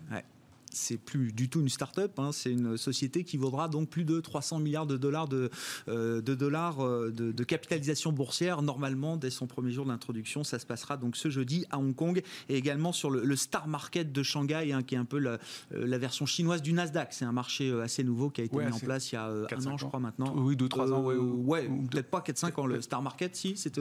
C'est 0.76 0.98
plus 0.98 1.32
du 1.32 1.48
tout 1.48 1.60
une 1.60 1.68
start-up, 1.68 2.18
hein, 2.18 2.30
c'est 2.32 2.52
une 2.52 2.76
société 2.76 3.24
qui 3.24 3.36
vaudra 3.36 3.68
donc 3.68 3.88
plus 3.88 4.04
de 4.04 4.20
300 4.20 4.60
milliards 4.60 4.86
de 4.86 4.96
dollars 4.96 5.28
de, 5.28 5.50
de 5.86 6.34
dollars 6.34 6.78
de, 6.78 7.44
capitalisation 7.44 8.12
boursière 8.12 8.62
normalement 8.62 9.16
dès 9.16 9.30
son 9.30 9.46
premier 9.46 9.70
jour 9.72 9.86
d'introduction. 9.86 10.44
Ça 10.44 10.58
se 10.58 10.66
passera 10.66 10.96
donc 10.96 11.16
ce 11.16 11.30
jeudi 11.30 11.64
à 11.70 11.78
Hong 11.78 11.94
Kong 11.94 12.22
et 12.48 12.56
également 12.56 12.92
sur 12.92 13.10
le, 13.10 13.36
Star 13.36 13.68
Market 13.68 14.12
de 14.12 14.22
Shanghai, 14.22 14.72
hein, 14.72 14.82
qui 14.82 14.94
est 14.94 14.98
un 14.98 15.04
peu 15.04 15.18
la, 15.18 15.38
la, 15.70 15.98
version 15.98 16.26
chinoise 16.26 16.62
du 16.62 16.72
Nasdaq. 16.72 17.12
C'est 17.12 17.24
un 17.24 17.32
marché 17.32 17.72
assez 17.80 18.02
nouveau 18.04 18.30
qui 18.30 18.40
a 18.40 18.44
été 18.44 18.56
mis 18.56 18.72
en 18.72 18.78
place 18.78 19.12
il 19.12 19.14
y 19.14 19.18
a 19.18 19.26
un 19.26 19.66
an, 19.66 19.76
je 19.76 19.86
crois 19.86 20.00
maintenant. 20.00 20.34
Oui, 20.36 20.56
deux, 20.56 20.68
trois 20.68 20.92
ans. 20.92 21.02
Ouais, 21.02 21.68
peut-être 21.90 22.10
pas 22.10 22.20
4-5 22.20 22.60
ans. 22.60 22.66
Le 22.66 22.80
Star 22.80 23.02
Market, 23.02 23.34
si, 23.36 23.56
c'était. 23.56 23.80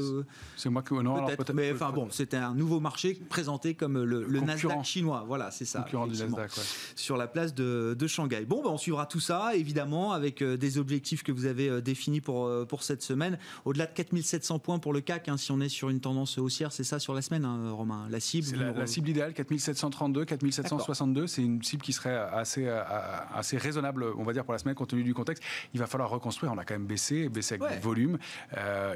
c'est 0.55 0.69
moi 0.69 0.83
qui. 0.83 0.93
Non, 0.93 1.25
peut-être. 1.25 1.53
mais 1.53 1.71
enfin 1.73 1.91
bon, 1.91 2.09
c'était 2.09 2.37
un 2.37 2.53
nouveau 2.53 2.79
marché 2.79 3.19
présenté 3.29 3.73
comme 3.75 4.03
le, 4.03 4.39
Nasdaq 4.41 4.83
chinois. 4.83 5.23
Voilà, 5.27 5.51
c'est 5.51 5.65
ça. 5.65 5.81
Concurrent 5.81 6.07
du 6.07 6.17
Nasdaq, 6.17 6.51
Sur 6.95 7.17
la 7.17 7.27
place 7.27 7.53
de, 7.53 7.95
de 7.97 8.07
Shanghai. 8.07 8.45
Bon, 8.45 8.61
ben, 8.63 8.69
on 8.69 8.77
suivra 8.77 9.05
tout 9.05 9.19
ça, 9.19 9.55
évidemment, 9.55 10.13
avec 10.13 10.41
euh, 10.41 10.57
des 10.57 10.77
objectifs 10.77 11.23
que 11.23 11.31
vous 11.31 11.45
avez 11.45 11.69
euh, 11.69 11.81
définis 11.81 12.21
pour, 12.21 12.45
euh, 12.45 12.65
pour 12.65 12.83
cette 12.83 13.01
semaine. 13.01 13.37
Au-delà 13.65 13.85
de 13.85 13.93
4700 13.93 14.59
points 14.59 14.79
pour 14.79 14.93
le 14.93 15.01
CAC, 15.01 15.29
hein, 15.29 15.37
si 15.37 15.51
on 15.51 15.59
est 15.59 15.69
sur 15.69 15.89
une 15.89 15.99
tendance 15.99 16.37
haussière, 16.37 16.71
c'est 16.71 16.83
ça 16.83 16.99
sur 16.99 17.13
la 17.13 17.21
semaine, 17.21 17.45
hein, 17.45 17.71
Romain 17.71 18.07
La 18.09 18.19
cible 18.19 18.45
la, 18.75 18.87
cible 18.87 19.09
idéale, 19.09 19.33
4732, 19.33 20.25
4762. 20.25 21.27
C'est 21.27 21.41
une 21.41 21.61
cible 21.63 21.81
qui 21.81 21.93
serait 21.93 22.15
assez, 22.15 22.67
assez 22.67 23.57
raisonnable, 23.57 24.05
on 24.17 24.23
va 24.23 24.33
dire, 24.33 24.43
pour 24.43 24.53
la 24.53 24.59
semaine, 24.59 24.75
compte 24.75 24.89
tenu 24.89 25.03
du 25.03 25.13
contexte. 25.13 25.43
Il 25.73 25.79
va 25.79 25.87
falloir 25.87 26.09
reconstruire. 26.09 26.51
On 26.53 26.57
a 26.57 26.65
quand 26.65 26.75
même 26.75 26.85
baissé, 26.85 27.29
baissé 27.29 27.55
avec 27.55 27.77
du 27.77 27.83
volume. 27.83 28.17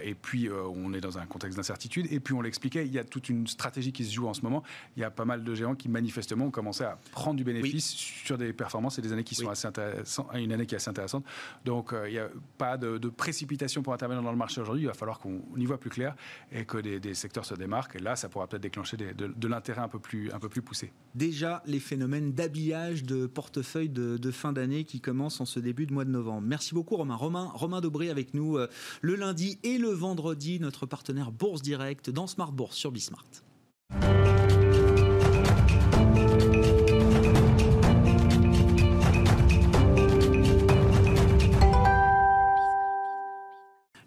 et 0.03 0.15
puis, 0.15 0.49
on 0.49 0.93
est 0.93 1.01
dans 1.01 1.17
un 1.17 1.25
contexte 1.25 1.57
d'incertitude. 1.57 2.07
Et 2.11 2.19
puis, 2.19 2.33
on 2.33 2.41
l'expliquait, 2.41 2.85
il 2.85 2.93
y 2.93 2.99
a 2.99 3.03
toute 3.03 3.29
une 3.29 3.47
stratégie 3.47 3.91
qui 3.91 4.05
se 4.05 4.13
joue 4.13 4.27
en 4.27 4.33
ce 4.33 4.41
moment. 4.41 4.63
Il 4.95 5.01
y 5.01 5.03
a 5.03 5.11
pas 5.11 5.25
mal 5.25 5.43
de 5.43 5.55
géants 5.55 5.75
qui, 5.75 5.89
manifestement, 5.89 6.45
ont 6.45 6.51
commencé 6.51 6.83
à 6.83 6.99
prendre 7.11 7.37
du 7.37 7.43
bénéfice 7.43 7.68
sur 7.77 8.37
des 8.37 8.53
performances 8.53 8.97
et 8.99 9.01
des 9.01 9.13
années 9.13 9.23
qui 9.23 9.35
sont 9.35 9.49
assez 9.49 9.67
intéressantes, 9.67 10.27
une 10.35 10.51
année 10.51 10.65
qui 10.65 10.75
est 10.75 10.77
assez 10.77 10.89
intéressante. 10.89 11.25
Donc, 11.65 11.93
euh, 11.93 12.07
il 12.07 12.13
n'y 12.13 12.19
a 12.19 12.29
pas 12.57 12.77
de, 12.77 13.09
précipitation 13.09 13.81
pour 13.81 13.93
intervenir 13.93 14.23
dans 14.23 14.31
le 14.31 14.37
marché 14.37 14.61
aujourd'hui. 14.61 14.83
Il 14.83 14.87
va 14.87 14.93
falloir 14.93 15.19
qu'on 15.19 15.41
y 15.57 15.65
voit 15.65 15.79
plus 15.79 15.89
clair 15.89 16.15
et 16.51 16.65
que 16.65 16.77
des, 16.77 17.13
secteurs 17.13 17.45
se 17.45 17.55
démarquent. 17.55 17.95
Et 17.95 17.99
là, 17.99 18.15
ça 18.15 18.29
pourra 18.29 18.47
peut-être 18.47 18.61
déclencher 18.61 18.97
de, 18.97 19.47
l'intérêt 19.47 19.81
un 19.81 19.87
peu 19.87 19.99
plus, 19.99 20.31
un 20.31 20.39
peu 20.39 20.49
plus 20.49 20.61
poussé. 20.61 20.91
Déjà, 21.15 21.63
les 21.65 21.79
phénomènes 21.79 22.33
d'habillage 22.33 23.03
de 23.03 23.25
portefeuille 23.25 23.89
de, 23.89 24.31
fin 24.31 24.53
d'année 24.53 24.83
qui 24.83 25.01
commencent 25.01 25.41
en 25.41 25.45
ce 25.45 25.59
début 25.59 25.87
de 25.87 25.93
mois 25.93 26.05
de 26.05 26.11
novembre. 26.11 26.47
Merci 26.47 26.73
beaucoup, 26.73 26.95
Romain. 26.95 27.15
Romain, 27.15 27.49
Romain 27.53 27.81
Dobré 27.81 28.09
avec 28.09 28.33
nous 28.33 28.57
euh, 28.57 28.67
le 29.01 29.15
lundi 29.15 29.59
et 29.63 29.77
le 29.77 29.89
vendredi, 29.89 30.59
notre 30.59 30.85
partenaire 30.85 31.31
Bourse 31.31 31.61
Direct 31.61 32.09
dans 32.09 32.27
Smart 32.27 32.51
Bourse 32.51 32.75
sur 32.75 32.91
Bismart. 32.91 33.25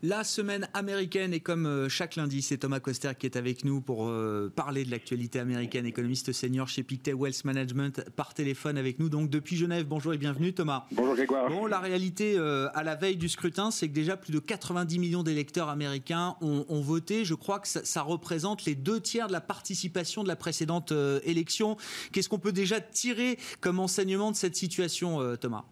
La 0.05 0.25
semaine 0.25 0.69
américaine 0.75 1.33
et 1.33 1.39
comme 1.39 1.65
euh, 1.65 1.89
chaque 1.89 2.17
lundi, 2.17 2.43
c'est 2.43 2.59
Thomas 2.59 2.81
Coster 2.81 3.13
qui 3.17 3.25
est 3.25 3.37
avec 3.37 3.65
nous 3.65 3.81
pour 3.81 4.09
euh, 4.09 4.53
parler 4.53 4.85
de 4.85 4.91
l'actualité 4.91 5.39
américaine, 5.39 5.87
économiste 5.87 6.33
senior 6.33 6.67
chez 6.67 6.83
Pictet 6.83 7.13
Wealth 7.13 7.45
Management, 7.45 8.11
par 8.17 8.35
téléphone 8.35 8.79
avec 8.79 8.99
nous 8.99 9.09
donc 9.09 9.31
depuis 9.31 9.55
Genève. 9.55 9.87
Bonjour 9.87 10.13
et 10.13 10.19
bienvenue 10.19 10.53
Thomas. 10.53 10.87
Bonjour 10.91 11.15
Grégoire. 11.15 11.49
Bon, 11.49 11.67
la 11.67 11.79
réalité 11.79 12.35
euh, 12.37 12.69
à 12.75 12.83
la 12.83 12.97
veille 12.97 13.17
du 13.17 13.29
scrutin, 13.29 13.71
c'est 13.71 13.87
que 13.87 13.95
déjà 13.95 14.17
plus 14.17 14.33
de 14.33 14.41
90 14.41 14.99
millions 14.99 15.23
d'électeurs 15.23 15.69
américains 15.69 16.35
ont, 16.41 16.81
voté. 16.81 17.25
Je 17.25 17.35
crois 17.35 17.61
que 17.61 17.69
ça, 17.69 18.03
représente 18.03 18.65
les 18.65 18.75
deux 18.75 18.99
tiers 18.99 19.29
de 19.29 19.33
la 19.33 19.41
participation 19.41 20.25
de 20.25 20.29
la 20.29 20.35
précédente 20.35 20.93
élection. 21.23 21.77
Qu'est-ce 22.11 22.29
qu'on 22.29 22.41
peut 22.41 22.51
déjà 22.51 22.81
tirer 22.81 23.39
comme 23.61 23.79
enseignement 23.79 24.33
de 24.33 24.37
cette 24.37 24.57
situation, 24.57 25.37
Thomas? 25.37 25.65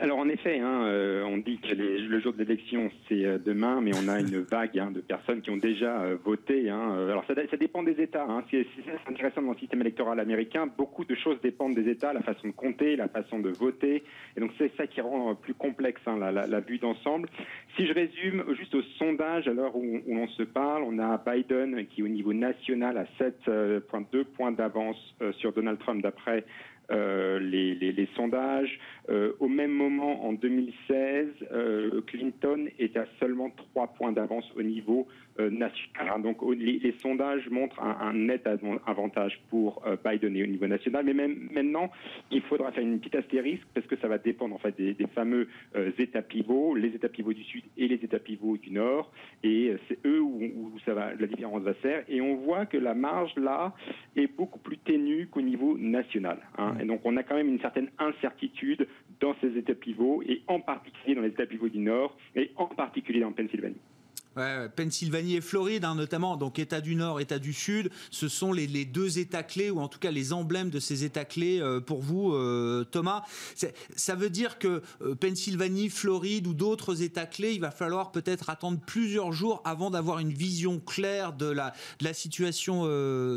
Alors 0.00 0.18
en 0.18 0.28
effet, 0.28 0.60
hein, 0.60 0.84
euh, 0.84 1.24
on 1.24 1.38
dit 1.38 1.58
que 1.58 1.74
le 1.74 2.20
jour 2.20 2.32
de 2.32 2.38
l'élection 2.38 2.88
c'est 3.08 3.24
euh, 3.24 3.36
demain, 3.36 3.80
mais 3.80 3.90
on 3.96 4.08
a 4.08 4.20
une 4.20 4.42
vague 4.42 4.78
hein, 4.78 4.92
de 4.92 5.00
personnes 5.00 5.40
qui 5.40 5.50
ont 5.50 5.56
déjà 5.56 6.02
euh, 6.02 6.16
voté. 6.24 6.70
Hein. 6.70 7.08
Alors 7.08 7.24
ça, 7.26 7.34
dépend 7.56 7.82
des 7.82 8.00
États. 8.00 8.26
C'est 8.48 8.64
intéressant 9.08 9.42
dans 9.42 9.52
le 9.52 9.58
système 9.58 9.80
électoral 9.80 10.20
américain. 10.20 10.68
Beaucoup 10.78 11.04
de 11.04 11.16
choses 11.16 11.40
dépendent 11.40 11.74
des 11.74 11.90
États, 11.90 12.12
la 12.12 12.22
façon 12.22 12.46
de 12.46 12.52
compter, 12.52 12.94
la 12.94 13.08
façon 13.08 13.40
de 13.40 13.50
voter, 13.50 14.04
et 14.36 14.40
donc 14.40 14.52
c'est 14.56 14.70
ça 14.76 14.86
qui 14.86 15.00
rend 15.00 15.34
plus 15.34 15.54
complexe 15.54 16.00
la, 16.06 16.30
la, 16.30 16.60
vue 16.60 16.78
d'ensemble. 16.78 17.28
Si 17.76 17.86
je 17.86 17.92
résume 17.92 18.44
juste 18.56 18.74
au 18.76 18.82
sondage, 18.98 19.48
à 19.48 19.52
l'heure 19.52 19.74
où, 19.74 20.00
où 20.06 20.16
on 20.16 20.28
se 20.28 20.44
parle, 20.44 20.84
on 20.84 20.98
a 21.00 21.20
Biden 21.26 21.86
qui 21.86 22.04
au 22.04 22.08
niveau 22.08 22.32
national 22.32 22.98
a 22.98 23.06
7,2 23.20 24.24
points 24.24 24.52
d'avance 24.52 24.96
sur 25.38 25.52
Donald 25.52 25.80
Trump 25.80 26.02
d'après 26.02 26.44
euh, 26.90 27.38
les, 27.38 28.08
sondages. 28.14 28.78
Euh, 29.10 29.32
au 29.40 29.48
même 29.48 29.72
moment, 29.72 30.24
en 30.26 30.32
2016, 30.32 31.28
euh, 31.52 32.00
Clinton 32.06 32.66
est 32.78 32.96
à 32.96 33.04
seulement 33.20 33.50
3 33.50 33.88
points 33.88 34.12
d'avance 34.12 34.50
au 34.56 34.62
niveau 34.62 35.06
national. 35.38 36.14
Hein. 36.16 36.18
Donc 36.18 36.38
les, 36.56 36.94
sondages 37.00 37.48
montrent 37.48 37.80
un, 37.80 38.12
net 38.12 38.48
avantage 38.86 39.40
pour 39.50 39.84
Biden 40.04 40.42
au 40.42 40.46
niveau 40.46 40.66
national. 40.66 41.04
Mais 41.04 41.14
même 41.14 41.48
maintenant, 41.52 41.92
il 42.32 42.42
faudra 42.42 42.72
faire 42.72 42.82
une 42.82 42.98
petite 42.98 43.14
astérisque 43.14 43.66
parce 43.72 43.86
que 43.86 43.96
ça 43.98 44.08
va 44.08 44.18
dépendre 44.18 44.56
en 44.56 44.58
fait 44.58 44.76
des, 44.76 44.96
fameux 45.14 45.46
États 45.96 46.22
pivots, 46.22 46.74
les 46.74 46.88
États 46.88 47.08
pivots 47.08 47.32
du 47.32 47.44
Sud 47.44 47.62
et 47.76 47.86
les 47.86 47.96
États 47.96 48.18
pivots 48.18 48.56
du 48.56 48.72
Nord. 48.72 49.12
Et 49.44 49.76
c'est 49.86 50.04
eux 50.04 50.20
où, 50.20 50.72
ça 50.84 50.94
va, 50.94 51.14
la 51.14 51.26
différence 51.28 51.62
va 51.62 51.74
se 51.74 51.78
faire. 51.78 52.02
Et 52.08 52.20
on 52.20 52.34
voit 52.34 52.66
que 52.66 52.76
la 52.76 52.94
marge 52.94 53.36
là 53.36 53.72
est 54.16 54.26
beaucoup 54.26 54.58
plus 54.58 54.78
ténue 54.78 55.28
qu'au 55.28 55.42
niveau 55.42 55.78
national. 55.78 56.38
Hein. 56.58 56.77
Et 56.80 56.84
donc 56.84 57.00
on 57.04 57.16
a 57.16 57.22
quand 57.22 57.34
même 57.34 57.48
une 57.48 57.60
certaine 57.60 57.88
incertitude 57.98 58.86
dans 59.20 59.34
ces 59.40 59.56
États 59.56 59.74
pivots 59.74 60.22
et 60.22 60.42
en 60.46 60.60
particulier 60.60 61.14
dans 61.14 61.22
les 61.22 61.28
États 61.28 61.46
pivots 61.46 61.68
du 61.68 61.78
Nord 61.78 62.16
et 62.34 62.50
en 62.56 62.66
particulier 62.66 63.20
dans 63.20 63.32
Pennsylvanie. 63.32 63.80
Pennsylvanie 64.76 65.36
et 65.36 65.40
Floride, 65.40 65.84
hein, 65.84 65.94
notamment, 65.94 66.36
donc 66.36 66.58
État 66.58 66.80
du 66.80 66.94
Nord, 66.94 67.20
État 67.20 67.38
du 67.38 67.52
Sud, 67.52 67.90
ce 68.10 68.28
sont 68.28 68.52
les, 68.52 68.84
deux 68.84 69.18
États 69.18 69.42
clés, 69.42 69.70
ou 69.70 69.80
en 69.80 69.88
tout 69.88 69.98
cas 69.98 70.10
les 70.10 70.32
emblèmes 70.32 70.70
de 70.70 70.78
ces 70.78 71.04
États 71.04 71.24
clés 71.24 71.60
euh, 71.60 71.80
pour 71.80 72.00
vous, 72.02 72.32
euh, 72.32 72.84
Thomas. 72.84 73.24
Ça 73.96 74.14
veut 74.14 74.30
dire 74.30 74.58
que 74.58 74.82
euh, 75.02 75.14
Pennsylvanie, 75.14 75.88
Floride 75.88 76.46
ou 76.46 76.54
d'autres 76.54 77.02
États 77.02 77.26
clés, 77.26 77.52
il 77.54 77.60
va 77.60 77.70
falloir 77.70 78.12
peut-être 78.12 78.50
attendre 78.50 78.78
plusieurs 78.86 79.32
jours 79.32 79.60
avant 79.64 79.90
d'avoir 79.90 80.18
une 80.18 80.32
vision 80.32 80.78
claire 80.78 81.32
de 81.32 81.50
la, 81.50 81.72
situation 82.12 82.86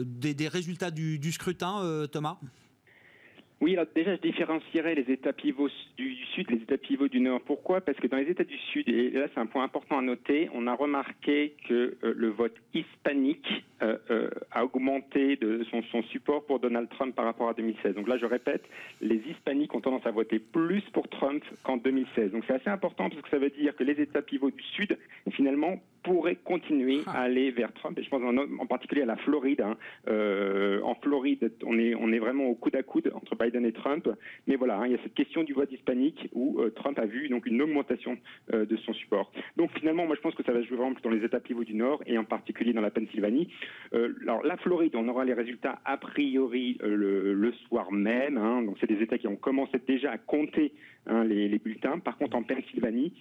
des, 0.06 0.47
résultats 0.47 0.91
du 0.91 1.32
scrutin, 1.32 2.08
Thomas? 2.12 2.38
Oui, 3.62 3.74
alors 3.74 3.86
déjà, 3.93 4.15
je 4.15 4.21
différencierais 4.21 4.95
les 4.95 5.12
États 5.13 5.34
pivots 5.34 5.69
du, 5.95 6.15
Sud 6.34 6.50
les 6.50 6.58
États 6.58 6.80
pivots 6.80 7.08
du 7.08 7.19
Nord. 7.19 7.41
Pourquoi? 7.41 7.80
Parce 7.80 7.97
que 8.00 8.08
dans 8.08 8.17
les 8.17 8.28
États 8.28 8.43
du 8.43 8.58
Sud, 8.58 8.89
et 8.89 9.12
là 9.12 9.28
c'est 9.32 9.39
un 9.39 9.45
point 9.45 9.63
important 9.63 10.00
à 10.00 10.02
noter, 10.02 10.50
on 10.56 10.65
a 10.65 10.74
remarqué 10.74 11.54
que 11.67 11.95
euh, 12.04 12.13
le 12.15 12.30
vote 12.30 12.56
hispanique 12.74 13.63
euh, 13.84 13.97
euh, 14.10 14.30
a 14.52 14.65
augmenté 14.65 15.36
de 15.36 15.63
son, 15.69 15.84
son, 15.91 16.02
support 16.04 16.43
pour 16.45 16.60
Donald 16.60 16.89
Trump 16.89 17.15
par 17.15 17.26
rapport 17.26 17.50
à 17.50 17.54
2016. 17.54 17.93
Donc 17.95 18.08
là, 18.08 18.17
je 18.17 18.26
répète, 18.26 18.63
les 19.00 19.21
hispaniques 19.30 19.76
ont 19.76 19.82
tendance 19.82 20.06
à 20.08 20.12
voter 20.12 20.39
plus 20.39 20.82
pour 20.93 21.08
Trump 21.10 21.43
qu'en 21.63 21.78
2016. 21.78 22.32
Donc 22.32 22.43
c'est 22.47 22.54
assez 22.54 22.69
important 22.69 23.10
parce 23.10 23.21
que 23.21 23.30
ça 23.30 23.38
veut 23.38 23.52
dire 23.52 23.76
que 23.76 23.84
les 23.84 24.02
États 24.02 24.24
pivots 24.24 24.52
du 24.52 24.63
Sud, 24.63 24.97
finalement, 25.32 25.80
pourraient 26.04 26.38
continuer 26.43 27.02
ah. 27.06 27.12
à 27.12 27.21
aller 27.21 27.52
vers 27.52 27.71
Trump. 27.74 27.97
Et 28.00 28.04
je 28.04 28.10
pense 28.10 28.24
en, 28.24 28.65
particulier 28.65 29.04
à 29.04 29.06
la 29.06 29.17
Floride. 29.17 29.62
Hein. 29.62 29.78
en 30.84 30.95
Floride, 30.95 31.52
on 31.63 31.78
est, 31.78 31.93
on 31.93 32.12
est 32.12 32.19
vraiment 32.19 32.45
au 32.45 32.56
coude 32.56 32.76
à 32.76 32.82
coude 32.82 33.12
entre 33.13 33.36
Biden 33.36 33.51
et 33.60 33.72
Trump. 33.72 34.10
Mais 34.48 34.56
voilà, 34.56 34.78
hein, 34.78 34.86
il 34.86 34.92
y 34.94 34.96
a 34.96 35.04
cette 35.04 35.14
question 35.14 35.44
du 35.44 35.54
vote 35.54 35.72
hispanique 35.72 36.30
où 36.34 36.60
euh, 36.60 36.70
Trump 36.70 36.98
a 37.00 37.06
vu 37.06 37.30
donc 37.30 37.46
une 37.46 37.62
augmentation 37.62 38.18
euh, 38.54 38.66
de 38.66 38.78
son 38.78 38.94
support. 38.94 39.32
Donc 39.58 39.72
finalement, 39.78 40.06
moi 40.06 40.16
je 40.16 40.22
pense 40.22 40.36
que 40.36 40.44
ça 40.44 40.54
va 40.54 40.62
jouer 40.62 40.78
vraiment 40.78 40.96
dans 41.04 41.10
les 41.10 41.24
États 41.24 41.40
pivots 41.40 41.64
du 41.64 41.76
Nord 41.76 42.02
et 42.06 42.18
en 42.18 42.24
particulier 42.24 42.74
dans 42.74 42.82
la 42.82 42.92
Pennsylvanie. 42.92 43.50
Euh, 43.94 44.14
alors 44.24 44.44
la 44.44 44.58
Floride, 44.58 44.96
on 44.96 45.08
aura 45.08 45.26
les 45.26 45.34
résultats 45.34 45.80
a 45.86 45.98
priori 45.98 46.78
le, 46.82 47.52
soir 47.68 47.92
même. 47.92 48.38
Hein. 48.38 48.64
donc 48.64 48.78
c'est 48.80 48.88
des 48.88 49.02
États 49.02 49.18
qui 49.18 49.28
ont 49.28 49.36
commencé 49.36 49.78
déjà 49.86 50.12
à 50.12 50.18
compter 50.18 50.74
hein, 51.06 51.24
les 51.24 51.60
bulletins. 51.60 52.00
Par 52.00 52.18
contre, 52.18 52.38
en 52.38 52.44
Pennsylvanie, 52.44 53.14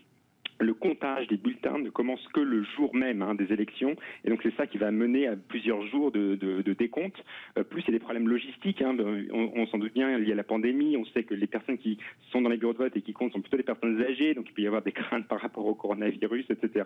le 0.61 0.75
comptage 0.75 1.27
des 1.29 1.37
bulletins 1.37 1.79
ne 1.79 1.89
commence 1.89 2.27
que 2.29 2.41
le 2.41 2.63
jour 2.63 2.95
même 2.95 3.23
hein, 3.23 3.35
des 3.35 3.53
élections. 3.53 3.97
Et 4.25 4.31
donc 4.31 4.41
c'est 4.43 4.55
ça 4.57 4.67
qui 4.67 4.79
va 4.79 4.91
mener 4.91 5.27
à 5.27 5.35
plusieurs 5.37 5.87
jours 5.87 6.13
de, 6.13 6.37
décompte. 6.79 7.23
Euh, 7.59 7.65
plus 7.65 7.83
il 7.83 7.87
y 7.87 7.91
a 7.91 7.99
des 7.99 8.05
problèmes 8.05 8.29
logistiques. 8.29 8.83
Hein, 8.83 8.97
on, 9.33 9.67
s'en 9.67 9.79
doute 9.79 9.95
bien, 9.95 10.19
il 10.19 10.29
y 10.29 10.33
a 10.33 10.35
la 10.35 10.45
pandémie. 10.45 10.97
On 10.97 11.05
sait 11.07 11.25
que 11.25 11.35
les 11.35 11.47
personnes 11.47 11.79
qui 11.79 11.99
sont 12.31 12.43
dans 12.43 12.51
les 12.51 12.59
bureaux 12.59 12.73
de 12.73 12.79
vote 12.79 12.97
et 12.97 13.03
qui 13.03 13.13
comptent 13.13 13.33
sont 13.33 13.41
plutôt 13.41 13.57
des 13.57 13.63
personnes 13.63 14.01
âgées. 14.03 14.35
Donc 14.35 14.47
il 14.49 14.53
peut 14.53 14.63
y 14.63 14.67
avoir 14.67 14.83
des 14.83 14.93
craintes 15.01 15.27
par 15.27 15.41
rapport 15.41 15.67
au 15.67 15.75
coronavirus, 15.75 16.47
etc. 16.51 16.85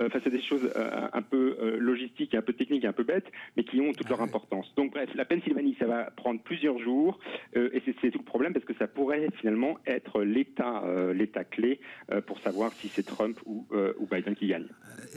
Euh, 0.00 0.06
enfin, 0.06 0.18
c'est 0.22 0.30
des 0.30 0.42
choses 0.42 0.70
euh, 0.76 1.08
un 1.12 1.22
peu 1.22 1.78
logistiques, 1.78 2.34
un 2.34 2.42
peu 2.42 2.52
techniques, 2.52 2.84
un 2.84 2.92
peu 2.92 3.04
bêtes, 3.04 3.30
mais 3.56 3.64
qui 3.64 3.80
ont 3.80 3.92
toute 3.92 4.08
leur 4.08 4.22
importance. 4.22 4.72
Donc 4.76 4.92
bref, 4.92 5.08
la 5.14 5.24
Pennsylvanie, 5.24 5.76
ça 5.78 5.86
va 5.86 6.10
prendre 6.10 6.40
plusieurs 6.40 6.78
jours. 6.78 7.18
et 7.54 7.80
c'est 8.00 8.10
tout 8.10 8.18
le 8.18 8.24
problème 8.24 8.52
parce 8.52 8.64
que 8.64 8.74
ça 8.74 8.86
pourrait 8.86 9.28
finalement 9.38 9.78
être 9.86 10.22
l'état 10.22 10.82
l'état 11.14 11.44
clé 11.44 11.80
pour 12.26 12.38
savoir 12.40 12.72
si 12.72 12.88
c'est 12.88 13.03
Trump 13.04 13.38
ou, 13.46 13.66
ou, 13.98 14.06
Biden 14.06 14.34
qui 14.34 14.48
gagne. 14.48 14.66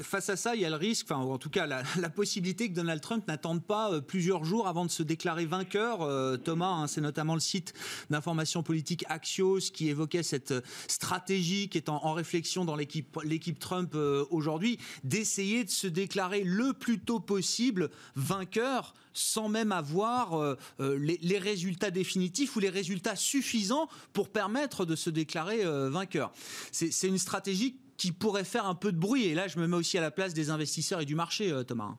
Face 0.02 0.30
à 0.30 0.36
ça, 0.36 0.56
il 0.56 0.62
y 0.62 0.66
a 0.66 0.70
le 0.70 0.76
risque, 0.76 1.08
enfin, 1.10 1.22
en 1.22 1.38
tout 1.38 1.50
cas 1.50 1.66
la, 1.68 1.84
possibilité 2.10 2.70
que 2.70 2.74
Donald 2.74 3.02
Trump 3.02 3.28
n'attende 3.28 3.64
pas 3.64 4.02
plusieurs 4.02 4.44
jours 4.44 4.68
avant 4.68 4.86
de 4.86 4.92
se 4.92 5.04
déclarer 5.04 5.46
vainqueur. 5.46 6.00
Thomas, 6.44 6.72
hein, 6.72 6.88
c'est 6.88 7.02
notamment 7.02 7.34
le 7.34 7.40
site 7.40 7.74
d'information 8.10 8.64
politique 8.64 9.06
Axios 9.10 9.72
qui 9.74 9.90
évoquait 9.90 10.24
cette 10.24 10.54
stratégie 10.88 11.70
qui 11.70 11.78
est 11.78 11.90
en, 11.90 12.14
réflexion 12.14 12.66
dans 12.66 12.76
l'équipe 12.76 13.60
Trump 13.60 13.96
aujourd'hui, 14.30 14.80
d'essayer 15.04 15.64
de 15.64 15.70
se 15.70 15.88
déclarer 15.88 16.44
le 16.44 16.74
plus 16.74 17.00
tôt 17.00 17.20
possible 17.20 17.90
vainqueur 18.16 18.94
sans 19.18 19.50
même 19.50 19.72
avoir 19.72 20.36
euh, 20.36 20.56
euh, 20.80 20.98
les, 20.98 21.40
résultats 21.40 21.92
définitifs 21.92 22.56
ou 22.56 22.60
les 22.60 22.70
résultats 22.70 23.16
suffisants 23.16 23.90
pour 24.14 24.30
permettre 24.30 24.86
de 24.86 24.96
se 24.96 25.10
déclarer 25.10 25.66
euh, 25.66 25.90
vainqueur. 25.90 26.32
C'est 26.72 27.08
une 27.08 27.18
stratégie 27.18 27.77
qui 27.98 28.12
pourrait 28.12 28.44
faire 28.44 28.66
un 28.66 28.76
peu 28.76 28.92
de 28.92 28.98
bruit. 28.98 29.26
Et 29.26 29.34
là, 29.34 29.48
je 29.48 29.60
me 29.60 29.68
mets 29.68 29.78
aussi 29.78 29.98
à 29.98 30.02
la 30.02 30.12
place 30.12 30.34
des 30.34 30.50
investisseurs 30.50 31.02
et 31.02 31.06
du 31.06 31.16
marché, 31.16 31.52
Thomas. 31.68 31.98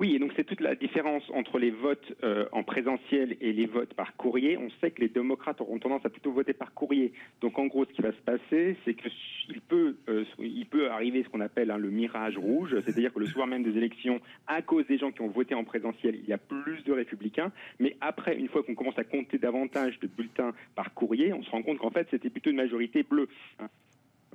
Oui, 0.00 0.14
et 0.14 0.18
donc 0.18 0.32
c'est 0.34 0.44
toute 0.44 0.62
la 0.62 0.74
différence 0.74 1.22
entre 1.34 1.58
les 1.58 1.70
votes 1.70 2.14
euh, 2.22 2.46
en 2.52 2.62
présentiel 2.62 3.36
et 3.42 3.52
les 3.52 3.66
votes 3.66 3.92
par 3.92 4.16
courrier. 4.16 4.56
On 4.56 4.70
sait 4.80 4.92
que 4.92 5.02
les 5.02 5.10
démocrates 5.10 5.60
auront 5.60 5.78
tendance 5.78 6.06
à 6.06 6.08
plutôt 6.08 6.32
voter 6.32 6.54
par 6.54 6.72
courrier. 6.72 7.12
Donc 7.42 7.58
en 7.58 7.66
gros, 7.66 7.84
ce 7.84 7.92
qui 7.92 8.00
va 8.00 8.12
se 8.12 8.22
passer, 8.22 8.78
c'est 8.84 8.94
qu'il 8.94 9.60
peut, 9.60 9.98
euh, 10.08 10.24
peut 10.70 10.90
arriver 10.90 11.22
ce 11.22 11.28
qu'on 11.28 11.40
appelle 11.40 11.70
hein, 11.70 11.76
le 11.76 11.90
mirage 11.90 12.38
rouge, 12.38 12.74
c'est-à-dire 12.82 13.12
que 13.12 13.18
le 13.18 13.26
soir 13.26 13.46
même 13.46 13.62
des 13.62 13.76
élections, 13.76 14.22
à 14.46 14.62
cause 14.62 14.86
des 14.86 14.96
gens 14.96 15.12
qui 15.12 15.20
ont 15.20 15.28
voté 15.28 15.54
en 15.54 15.64
présentiel, 15.64 16.14
il 16.14 16.26
y 16.26 16.32
a 16.32 16.38
plus 16.38 16.82
de 16.84 16.92
républicains. 16.92 17.52
Mais 17.78 17.98
après, 18.00 18.38
une 18.38 18.48
fois 18.48 18.62
qu'on 18.62 18.74
commence 18.74 18.98
à 18.98 19.04
compter 19.04 19.36
davantage 19.36 19.98
de 20.00 20.06
bulletins 20.06 20.54
par 20.76 20.94
courrier, 20.94 21.34
on 21.34 21.42
se 21.42 21.50
rend 21.50 21.62
compte 21.62 21.76
qu'en 21.76 21.90
fait, 21.90 22.06
c'était 22.10 22.30
plutôt 22.30 22.48
une 22.48 22.56
majorité 22.56 23.02
bleue 23.02 23.28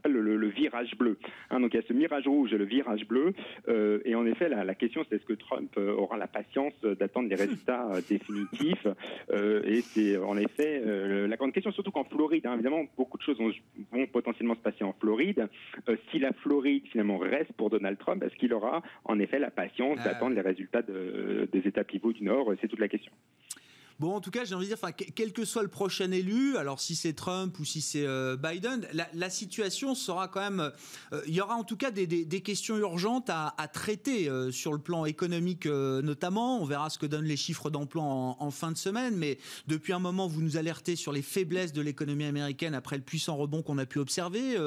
le, 0.08 0.48
virage 0.48 0.96
bleu. 0.98 1.18
Hein, 1.50 1.60
donc 1.60 1.74
il 1.74 1.78
y 1.78 1.84
a 1.84 1.88
ce 1.88 1.94
mirage 1.94 2.28
rouge 2.28 2.54
et 2.54 2.58
le 2.58 2.66
virage 2.66 3.08
bleu. 3.08 3.34
Euh, 3.68 4.00
et 4.06 4.16
en 4.16 4.26
effet, 4.26 4.50
la, 4.50 4.76
question, 4.76 5.06
c'est 5.08 5.16
est-ce 5.16 5.26
que 5.26 5.34
Trump 5.34 5.72
euh, 5.78 5.94
aura 5.94 6.18
la 6.18 6.28
patience 6.28 6.74
d'attendre 6.84 7.30
les 7.30 7.36
résultats 7.36 7.90
euh, 7.92 8.02
définitifs? 8.08 8.88
Et 9.68 9.82
c'est 9.82 10.18
en 10.18 10.38
effet 10.38 10.82
la 11.28 11.36
grande 11.36 11.54
question, 11.54 11.72
surtout 11.72 11.92
qu'en 11.92 12.04
Floride, 12.04 12.46
hein, 12.46 12.54
évidemment, 12.54 12.86
beaucoup 12.98 13.18
de 13.18 13.24
choses 13.24 13.38
vont, 13.38 14.06
potentiellement 14.08 14.56
se 14.56 14.60
passer 14.60 14.84
en 14.84 14.94
Floride. 14.94 15.48
si 16.12 16.20
la 16.20 16.34
Floride 16.34 16.84
finalement 16.92 17.18
reste 17.18 17.52
pour 17.54 17.70
Donald 17.70 17.98
Trump, 17.98 18.24
est-ce 18.24 18.36
qu'il 18.36 18.54
aura 18.54 18.82
en 19.04 19.20
effet 19.20 19.40
la 19.40 19.52
patience 19.52 20.04
d'attendre 20.04 20.36
les 20.36 20.42
résultats 20.42 20.82
des 20.82 21.68
États 21.68 21.84
pivots 21.84 22.14
du 22.14 22.24
Nord? 22.24 22.54
C'est 22.62 22.68
toute 22.68 22.80
la 22.80 22.88
question. 22.88 23.12
Bon, 23.98 24.14
en 24.14 24.20
tout 24.20 24.30
cas, 24.30 24.44
j'ai 24.44 24.56
envie 24.56 24.68
de 24.68 24.76
dire, 24.76 24.92
quel 25.16 25.32
que 25.32 25.46
soit 25.46 25.64
le 25.64 25.70
prochain 25.70 26.12
élu, 26.12 26.58
alors 26.58 26.82
si 26.82 26.96
c'est 26.96 27.14
Trump 27.14 27.58
ou 27.60 27.64
si 27.64 27.80
c'est 27.80 28.06
euh, 28.06 28.36
Biden, 28.36 28.86
la, 29.14 29.30
situation 29.30 29.96
sera 29.96 30.28
quand 30.28 30.42
même. 30.42 30.72
Euh, 31.14 31.22
il 31.28 31.34
y 31.34 31.40
aura 31.40 31.56
en 31.56 31.64
tout 31.64 31.78
cas 31.78 31.92
des, 31.92 32.42
questions 32.42 32.76
urgentes 32.78 33.30
à, 33.30 33.54
traiter 33.72 34.28
euh, 34.28 34.52
sur 34.52 34.74
le 34.74 34.80
plan 34.80 35.06
économique 35.06 35.66
notamment. 35.66 36.62
On 36.62 36.66
verra 36.66 36.90
ce 36.90 37.00
que 37.00 37.06
donnent 37.06 37.26
les 37.26 37.38
chiffres 37.38 37.70
d'emploi 37.70 38.04
en, 38.04 38.52
fin 38.52 38.72
de 38.72 38.78
semaine, 38.78 39.16
mais 39.16 39.38
depuis 39.68 39.94
un 39.94 40.00
moment, 40.00 40.28
vous 40.28 40.42
nous 40.42 40.58
alertez 40.58 40.98
sur 40.98 41.14
les 41.14 41.22
faiblesses 41.22 41.72
de 41.72 41.82
l'économie 41.82 42.26
américaine 42.26 42.74
après 42.74 42.98
le 42.98 43.04
puissant 43.04 43.38
rebond 43.38 43.64
qu'on 43.64 43.78
a 43.78 43.86
pu 43.86 44.00
observer, 44.00 44.58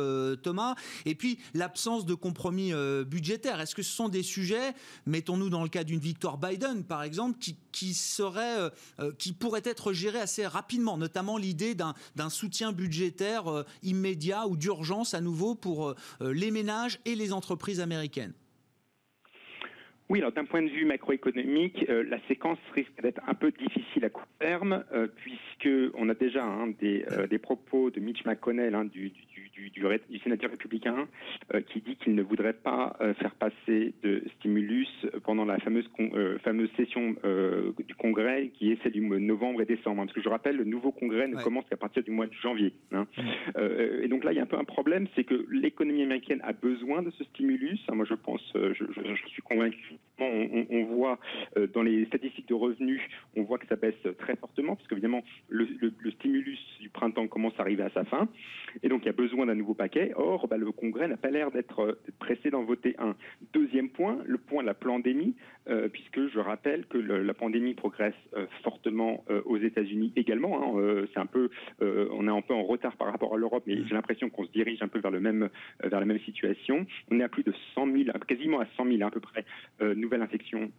Thomas. 0.43 0.75
Et 1.05 1.15
puis 1.15 1.39
l'absence 1.53 2.07
de 2.07 2.15
compromis 2.15 2.73
budgétaire. 3.07 3.61
Est-ce 3.61 3.75
que 3.75 3.83
ce 3.83 3.93
sont 3.93 4.09
des 4.09 4.23
sujets, 4.23 4.73
mettons-nous 5.07 5.51
dans 5.51 5.63
le 5.63 5.69
cas 5.69 5.85
d'une 5.85 6.01
victoire 6.01 6.39
Biden, 6.39 6.83
par 6.85 7.03
exemple, 7.03 7.39
qui, 7.39 7.57
qui 7.79 7.95
seraient 7.95 8.71
qui 9.19 9.33
pourrait 9.33 9.63
être 9.65 9.93
géré 9.93 10.19
assez 10.19 10.47
rapidement, 10.47 10.99
notamment 10.99 11.37
l'idée 11.37 11.75
d'un 11.75 12.31
soutien 12.31 12.73
budgétaire 12.73 13.51
euh, 13.51 13.65
immédiat 13.83 14.47
ou 14.47 14.57
d'urgence 14.57 15.15
à 15.15 15.21
nouveau 15.21 15.55
pour 15.55 15.89
euh, 15.89 15.95
euh, 16.23 16.33
les 16.33 16.51
ménages 16.51 17.01
et 17.05 17.15
les 17.15 17.33
entreprises 17.33 17.81
américaines. 17.81 18.33
Oui, 20.09 20.21
alors 20.21 20.33
d'un 20.33 20.45
point 20.45 20.63
de 20.63 20.69
vue 20.69 20.87
macroéconomique, 20.87 21.87
la 21.89 22.19
séquence 22.29 22.59
risque 22.75 23.01
d'être 23.03 23.21
un 23.27 23.35
peu 23.35 23.51
difficile 23.51 24.05
à 24.05 24.09
court 24.09 24.27
terme, 24.39 24.85
puisque 25.17 25.69
on 25.95 26.09
a 26.09 26.15
déjà 26.15 26.45
hein, 26.45 26.73
des, 26.81 27.39
propos 27.39 27.91
de 27.91 28.01
Mitch 28.01 28.25
McConnell, 28.25 28.75
hein, 28.75 28.87
du, 28.87 29.13
du, 30.09 30.21
sénateur 30.21 30.51
républicain 30.51 31.09
euh, 31.55 31.61
qui 31.61 31.81
dit 31.81 31.97
qu'il 31.97 32.15
ne 32.15 32.23
voudrait 32.23 32.53
pas 32.53 32.97
euh, 33.01 33.15
faire 33.15 33.35
passer 33.35 33.95
de 34.03 34.23
stimulus 34.37 34.89
pendant 35.25 35.45
la 35.45 35.59
fameuse, 35.59 35.89
euh, 36.01 36.39
fameuse 36.39 36.71
session 36.77 37.17
du 37.87 37.95
Congrès 37.95 38.51
qui 38.55 38.73
est 38.73 38.83
celle 38.83 38.93
du 38.93 39.01
mois 39.01 39.17
de 39.17 39.23
novembre 39.23 39.63
et 39.63 39.65
décembre. 39.65 40.03
Parce 40.03 40.13
que 40.13 40.23
je 40.23 40.29
rappelle, 40.29 40.57
le 40.57 40.65
nouveau 40.65 40.93
Congrès 40.93 41.29
ne 41.29 41.37
commence 41.43 41.65
qu'à 41.69 41.77
partir 41.77 42.03
du 42.03 42.11
mois 42.11 42.27
de 42.27 42.33
janvier. 42.43 42.73
Hein. 42.93 43.07
et 44.03 44.09
donc 44.09 44.25
là, 44.25 44.33
il 44.33 44.37
y 44.37 44.41
a 44.41 44.43
un 44.43 44.47
peu 44.47 44.59
un 44.59 44.65
problème, 44.65 45.07
c'est 45.15 45.25
que 45.25 45.47
l'économie 45.51 46.03
américaine 46.03 46.41
a 46.45 46.53
besoin 46.53 47.03
de 47.03 47.11
ce 47.11 47.25
stimulus. 47.25 47.81
moi, 47.93 48.05
je 48.09 48.15
pense, 48.15 48.43
je, 48.55 49.29
suis 49.29 49.43
convaincu. 49.43 49.98
On, 50.21 50.85
voit 50.85 51.21
dans 51.75 51.83
les 51.83 52.05
statistiques 52.07 52.49
de 52.49 52.55
revenus, 52.55 53.01
on 53.37 53.45
voit 53.45 53.57
que 53.57 53.69
ça 53.69 53.77
baisse 53.77 53.95
très 54.19 54.35
fortement, 54.35 54.75
parce 54.75 54.89
qu'évidemment, 54.89 55.23
le, 55.49 55.69
stimulus 56.19 56.59
du 56.81 56.89
printemps 56.89 57.29
commence 57.29 57.53
à 57.59 57.63
arriver 57.63 57.85
à 57.85 57.91
sa 57.91 58.05
fin. 58.05 58.29
Et 58.83 58.89
donc, 58.89 59.03
il 59.03 59.07
y 59.07 59.11
a 59.11 59.13
besoin 59.13 59.47
d'un 59.47 59.55
nouveau 59.55 59.75
paquet. 59.75 60.13
Or, 60.17 60.49
bah, 60.49 60.57
le 60.57 60.71
Congrès 60.73 61.09
n'a 61.09 61.17
pas 61.17 61.31
l'air 61.31 61.51
d'être 61.51 61.81
euh, 61.81 62.01
pressé 62.19 62.51
d'en 62.51 62.65
voter 62.65 62.95
un. 62.99 63.15
Deuxième 63.53 63.89
point, 63.89 64.19
le 64.27 64.39
point 64.39 64.63
de 64.63 64.67
la 64.67 64.75
pandémie, 64.75 65.35
euh, 65.69 65.89
puisque 65.89 66.29
je 66.29 66.39
rappelle 66.39 66.87
que 66.87 66.99
la 66.99 67.35
pandémie 67.35 67.75
progresse 67.75 68.15
euh, 68.37 68.47
fortement 68.63 69.25
aux 69.45 69.57
États-Unis 69.57 70.13
également. 70.17 70.77
Hein. 70.79 71.05
c'est 71.13 71.21
un 71.21 71.27
peu, 71.27 71.51
on 71.81 72.27
est 72.27 72.31
un 72.31 72.41
peu 72.41 72.55
en 72.55 72.63
retard 72.63 72.97
par 72.97 73.11
rapport 73.11 73.35
à 73.35 73.37
l'Europe, 73.37 73.65
mais 73.67 73.77
j'ai 73.87 73.95
l'impression 73.95 74.31
qu'on 74.31 74.45
se 74.45 74.53
dirige 74.53 74.83
un 74.83 74.89
peu 74.89 74.99
vers 75.01 75.11
le 75.11 75.21
même, 75.21 75.49
vers 75.83 76.01
la 76.01 76.07
même 76.07 76.21
situation. 76.21 76.87
On 77.11 77.21
est 77.21 77.23
à 77.23 77.29
plus 77.29 77.43
de 77.43 77.53
100 77.75 77.87
000, 77.87 78.05
quasiment 78.27 78.61
à 78.61 78.67
100 78.77 78.87
000 78.87 79.03
à 79.03 79.11
peu 79.11 79.21
près 79.21 79.45
nouvelles 79.95 80.23
infections 80.23 80.71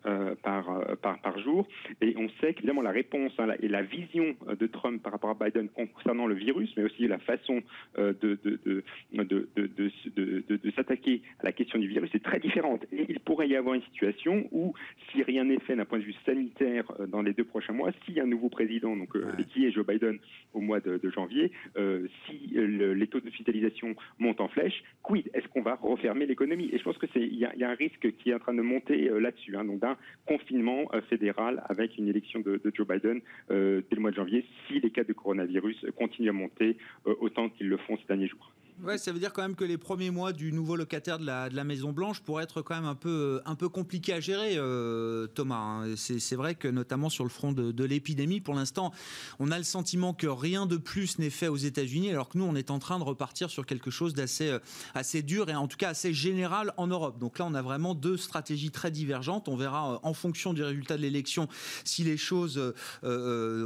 par, 0.44 0.98
par, 1.02 1.20
par 1.20 1.40
jour. 1.40 1.68
Et 2.02 2.16
on 2.18 2.30
sait 2.42 2.54
qu'évidemment 2.54 2.82
la 2.82 2.92
réponse 2.92 3.32
hein, 3.40 3.48
et 3.60 3.68
la 3.68 3.82
vision 3.82 4.36
de 4.60 4.68
Trump 4.68 5.02
par 5.02 5.12
rapport 5.12 5.30
à 5.30 5.46
Biden 5.46 5.70
concernant 5.70 6.28
le 6.28 6.36
virus, 6.36 6.72
mais 6.78 6.84
aussi 6.84 7.08
la 7.08 7.20
façon 7.20 7.62
de, 7.98 8.14
de, 8.22 8.84
de, 9.14 10.72
s'attaquer 10.76 11.22
à 11.40 11.46
la 11.46 11.52
question 11.52 11.80
du 11.80 11.88
virus 11.88 12.14
est 12.14 12.24
très 12.24 12.40
différente. 12.40 12.86
Et 12.92 13.06
il 13.10 13.20
pourrait 13.20 13.48
y 13.48 13.56
avoir 13.56 13.76
une 13.76 13.84
situation 13.84 14.48
où, 14.52 14.74
si 15.12 15.24
rien 15.24 15.44
n'est 15.46 15.60
fait 15.60 15.76
d'un 15.76 15.86
point 15.86 16.00
de 16.00 16.04
vue 16.04 16.16
sanitaire 16.26 16.92
euh, 17.00 17.08
dans 17.08 17.22
les 17.22 17.34
deux 17.34 17.44
prochains 17.44 17.74
mois, 17.74 17.90
a 17.90 18.22
un 18.22 18.26
nouveau 18.26 18.50
président, 18.50 18.96
donc 18.96 19.16
euh, 19.16 19.32
qui 19.54 19.66
est 19.66 19.72
Joe 19.72 19.86
Biden 19.86 20.18
au 20.54 20.62
mois 20.62 20.80
de, 20.80 21.00
janvier, 21.10 21.52
euh, 21.78 22.08
si 22.26 22.50
les 22.54 23.08
taux 23.08 23.20
d'hospitalisation 23.20 23.96
montent 24.20 24.42
en 24.42 24.48
flèche, 24.48 24.84
quid? 25.04 25.30
Est-ce 25.34 25.48
qu'on 25.48 25.62
va 25.62 25.76
refermer 25.76 26.26
l'économie? 26.26 26.70
Et 26.72 26.78
je 26.78 26.84
pense 26.84 26.98
que 26.98 27.08
c'est 27.14 27.22
il 27.22 27.38
y, 27.38 27.46
a 27.46 27.70
un 27.70 27.76
risque 27.76 28.12
qui 28.18 28.32
est 28.32 28.34
en 28.34 28.40
train 28.40 28.54
de 28.54 28.62
monter 28.62 28.99
là-dessus, 29.08 29.56
hein, 29.56 29.66
donc 29.66 29.80
d'un 29.80 29.98
confinement 30.26 30.90
fédéral 31.10 31.64
avec 31.70 31.98
une 31.98 32.08
élection 32.08 32.40
de, 32.40 32.62
Joe 32.74 32.88
Biden 32.88 33.22
dès 33.50 33.56
le 33.96 34.00
mois 34.00 34.12
de 34.12 34.16
janvier, 34.16 34.46
si 34.68 34.80
les 34.80 34.92
cas 34.92 35.04
de 35.04 35.14
coronavirus 35.14 35.86
continuent 35.98 36.30
à 36.30 36.34
monter 36.34 36.78
autant 37.06 37.50
qu'ils 37.50 37.70
le 37.70 37.78
font 37.78 37.98
ces 37.98 38.06
derniers 38.08 38.28
jours. 38.28 38.52
Ouais, 38.82 38.98
ça 38.98 39.12
veut 39.12 39.20
dire 39.20 39.34
quand 39.34 39.42
même 39.42 39.56
que 39.56 39.66
les 39.66 39.78
premiers 39.78 40.10
mois 40.10 40.32
du 40.32 40.54
nouveau 40.54 40.78
locataire 40.78 41.20
de 41.20 41.26
la, 41.26 41.64
Maison 41.66 41.92
Blanche 41.92 42.22
pourraient 42.22 42.46
être 42.46 42.62
quand 42.62 42.76
même 42.76 42.86
un 42.86 42.96
peu, 42.96 43.42
un 43.46 43.56
peu 43.56 43.68
compliqués 43.68 44.14
à 44.14 44.22
gérer, 44.22 44.54
euh, 44.56 45.28
Thomas. 45.28 45.84
Hein. 45.86 45.96
C'est 45.98 46.36
vrai 46.38 46.56
que 46.56 46.70
notamment 46.70 47.10
sur 47.10 47.26
le 47.26 47.30
front 47.30 47.52
de, 47.52 47.84
l'épidémie, 47.84 48.40
pour 48.40 48.54
l'instant, 48.54 48.94
on 49.40 49.52
a 49.52 49.58
le 49.58 49.66
sentiment 49.66 50.14
que 50.14 50.28
rien 50.28 50.66
de 50.66 50.78
plus 50.78 51.20
n'est 51.20 51.30
fait 51.30 51.50
aux 51.50 51.58
États-Unis, 51.58 52.10
alors 52.10 52.30
que 52.30 52.38
nous, 52.38 52.46
on 52.46 52.56
est 52.56 52.72
en 52.72 52.80
train 52.80 53.00
de 53.00 53.04
repartir 53.04 53.50
sur 53.50 53.66
quelque 53.66 53.92
chose 53.92 54.14
d'assez 54.14 54.48
euh, 54.48 54.60
assez 54.96 55.24
dur 55.24 55.50
et 55.50 55.56
en 55.56 55.68
tout 55.68 55.78
cas 55.78 55.90
assez 55.90 56.14
général 56.14 56.74
en 56.78 56.88
Europe. 56.88 57.20
Donc 57.20 57.38
là, 57.38 57.46
on 57.46 57.56
a 57.56 57.62
vraiment 57.62 57.96
deux 57.96 58.16
stratégies 58.16 58.72
très 58.72 58.92
divergentes. 58.92 59.50
On 59.50 59.58
verra 59.58 59.96
euh, 59.96 59.98
en 60.04 60.14
fonction 60.14 60.54
du 60.54 60.64
résultat 60.64 60.96
de 60.96 61.02
l'élection 61.02 61.50
si 61.84 62.06
les 62.06 62.18
choses 62.18 62.74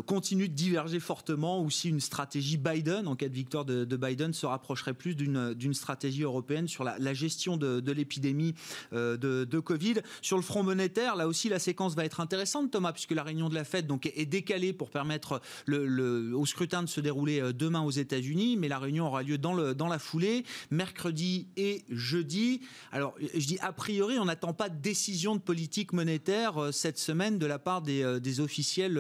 continuent 0.08 0.48
de 0.48 0.54
diverger 0.54 1.00
fortement 1.00 1.62
ou 1.62 1.70
si 1.70 1.90
une 1.90 2.00
stratégie 2.00 2.58
Biden, 2.58 3.08
en 3.08 3.16
cas 3.16 3.30
de 3.30 3.34
victoire 3.34 3.66
de, 3.66 3.86
de 3.86 3.98
Biden, 3.98 4.34
se 4.34 4.46
rapprocherait 4.46 4.94
plus 4.94 5.03
plus 5.04 5.16
d'une 5.16 5.74
stratégie 5.74 6.24
européenne 6.24 6.70
sur 6.70 6.86
la, 6.86 7.14
gestion 7.14 7.58
de, 7.58 7.92
l'épidémie 7.92 8.56
euh, 8.94 9.18
de, 9.18 9.60
Covid. 9.60 9.96
Sur 10.22 10.38
le 10.38 10.44
front 10.44 10.64
monétaire, 10.64 11.18
là 11.18 11.28
aussi, 11.28 11.50
la 11.50 11.60
séquence 11.60 11.94
va 11.94 12.06
être 12.06 12.22
intéressante, 12.22 12.72
Thomas, 12.72 12.94
puisque 12.94 13.12
la 13.12 13.24
réunion 13.24 13.50
de 13.50 13.54
la 13.54 13.66
Fed 13.66 13.86
donc, 13.86 14.10
est 14.16 14.26
décalée 14.26 14.72
pour 14.72 14.90
permettre 14.90 15.42
au 15.70 16.46
scrutin 16.46 16.84
de 16.84 16.88
se 16.88 17.02
dérouler 17.02 17.42
euh, 17.42 17.52
demain 17.52 17.82
aux 17.82 17.92
États-Unis, 17.92 18.56
mais 18.56 18.70
la 18.70 18.80
réunion 18.80 19.08
aura 19.08 19.24
lieu 19.24 19.38
dans, 19.38 19.54
la 19.54 20.00
foulée, 20.00 20.46
mercredi 20.72 21.48
et 21.58 21.84
jeudi. 21.90 22.62
Alors, 22.94 23.14
je 23.20 23.46
dis 23.46 23.60
a 23.60 23.74
priori, 23.74 24.20
on 24.20 24.26
n'attend 24.26 24.54
pas 24.54 24.70
de 24.70 24.82
décision 24.82 25.36
de 25.36 25.42
politique 25.42 25.92
monétaire 25.92 26.58
euh, 26.58 26.72
cette 26.72 26.98
semaine 26.98 27.40
de 27.40 27.46
la 27.46 27.60
part 27.60 27.82
des, 27.82 28.22
des 28.22 28.40
officiels 28.40 28.98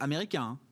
américains. 0.00 0.58
Hein. 0.58 0.65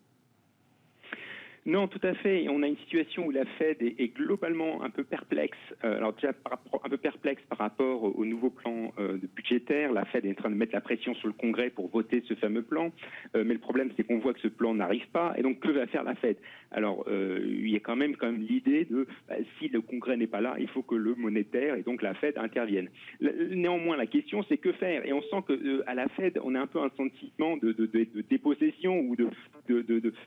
Non, 1.66 1.88
tout 1.88 2.00
à 2.02 2.12
fait. 2.12 2.46
On 2.50 2.62
a 2.62 2.66
une 2.66 2.76
situation 2.76 3.26
où 3.26 3.30
la 3.30 3.46
Fed 3.58 3.78
est, 3.80 4.14
globalement 4.14 4.82
un 4.82 4.90
peu 4.90 5.02
perplexe. 5.02 5.56
Euh, 5.82 5.96
alors 5.96 6.12
déjà 6.12 6.28
un 6.28 6.88
peu 6.90 6.98
perplexe 6.98 7.42
par 7.48 7.56
rapport 7.56 8.02
au 8.02 8.24
nouveau 8.26 8.50
plan 8.50 8.92
euh, 8.98 9.16
budgétaire. 9.34 9.90
La 9.92 10.04
Fed 10.04 10.26
est 10.26 10.32
en 10.32 10.34
train 10.34 10.50
de 10.50 10.56
mettre 10.56 10.74
la 10.74 10.82
pression 10.82 11.14
sur 11.14 11.26
le 11.26 11.32
Congrès 11.32 11.70
pour 11.70 11.88
voter 11.88 12.22
ce 12.28 12.34
fameux 12.34 12.62
plan. 12.62 12.92
Euh, 13.34 13.44
mais 13.46 13.54
le 13.54 13.60
problème, 13.60 13.90
c'est 13.96 14.04
qu'on 14.04 14.18
voit 14.18 14.34
que 14.34 14.40
ce 14.40 14.48
plan 14.48 14.74
n'arrive 14.74 15.06
pas. 15.08 15.32
Et 15.38 15.42
donc, 15.42 15.60
que 15.60 15.70
va 15.70 15.86
faire 15.86 16.04
la 16.04 16.14
Fed? 16.16 16.36
Alors, 16.70 17.06
il 17.08 17.70
y 17.70 17.76
a 17.76 17.80
quand 17.80 17.94
même, 17.94 18.16
quand 18.16 18.26
même 18.26 18.42
l'idée 18.42 18.84
de 18.84 19.06
bah, 19.28 19.36
si 19.58 19.68
le 19.68 19.80
Congrès 19.80 20.16
n'est 20.16 20.26
pas 20.26 20.40
là, 20.40 20.56
il 20.58 20.66
faut 20.68 20.82
que 20.82 20.96
le 20.96 21.14
monétaire 21.14 21.76
et 21.76 21.82
donc 21.82 22.02
la 22.02 22.14
Fed 22.14 22.36
interviennent. 22.36 22.90
Néanmoins, 23.20 23.96
la 23.96 24.06
question, 24.06 24.42
c'est 24.48 24.56
que 24.58 24.72
faire? 24.72 25.06
Et 25.06 25.12
on 25.12 25.22
sent 25.22 25.44
que 25.46 25.84
à 25.86 25.94
la 25.94 26.08
Fed, 26.08 26.40
on 26.42 26.56
a 26.56 26.60
un 26.60 26.66
peu 26.66 26.80
un 26.80 26.90
sentiment 26.96 27.56
de, 27.58 27.72
dépossession 28.28 28.98
ou 29.00 29.14
de, 29.14 29.28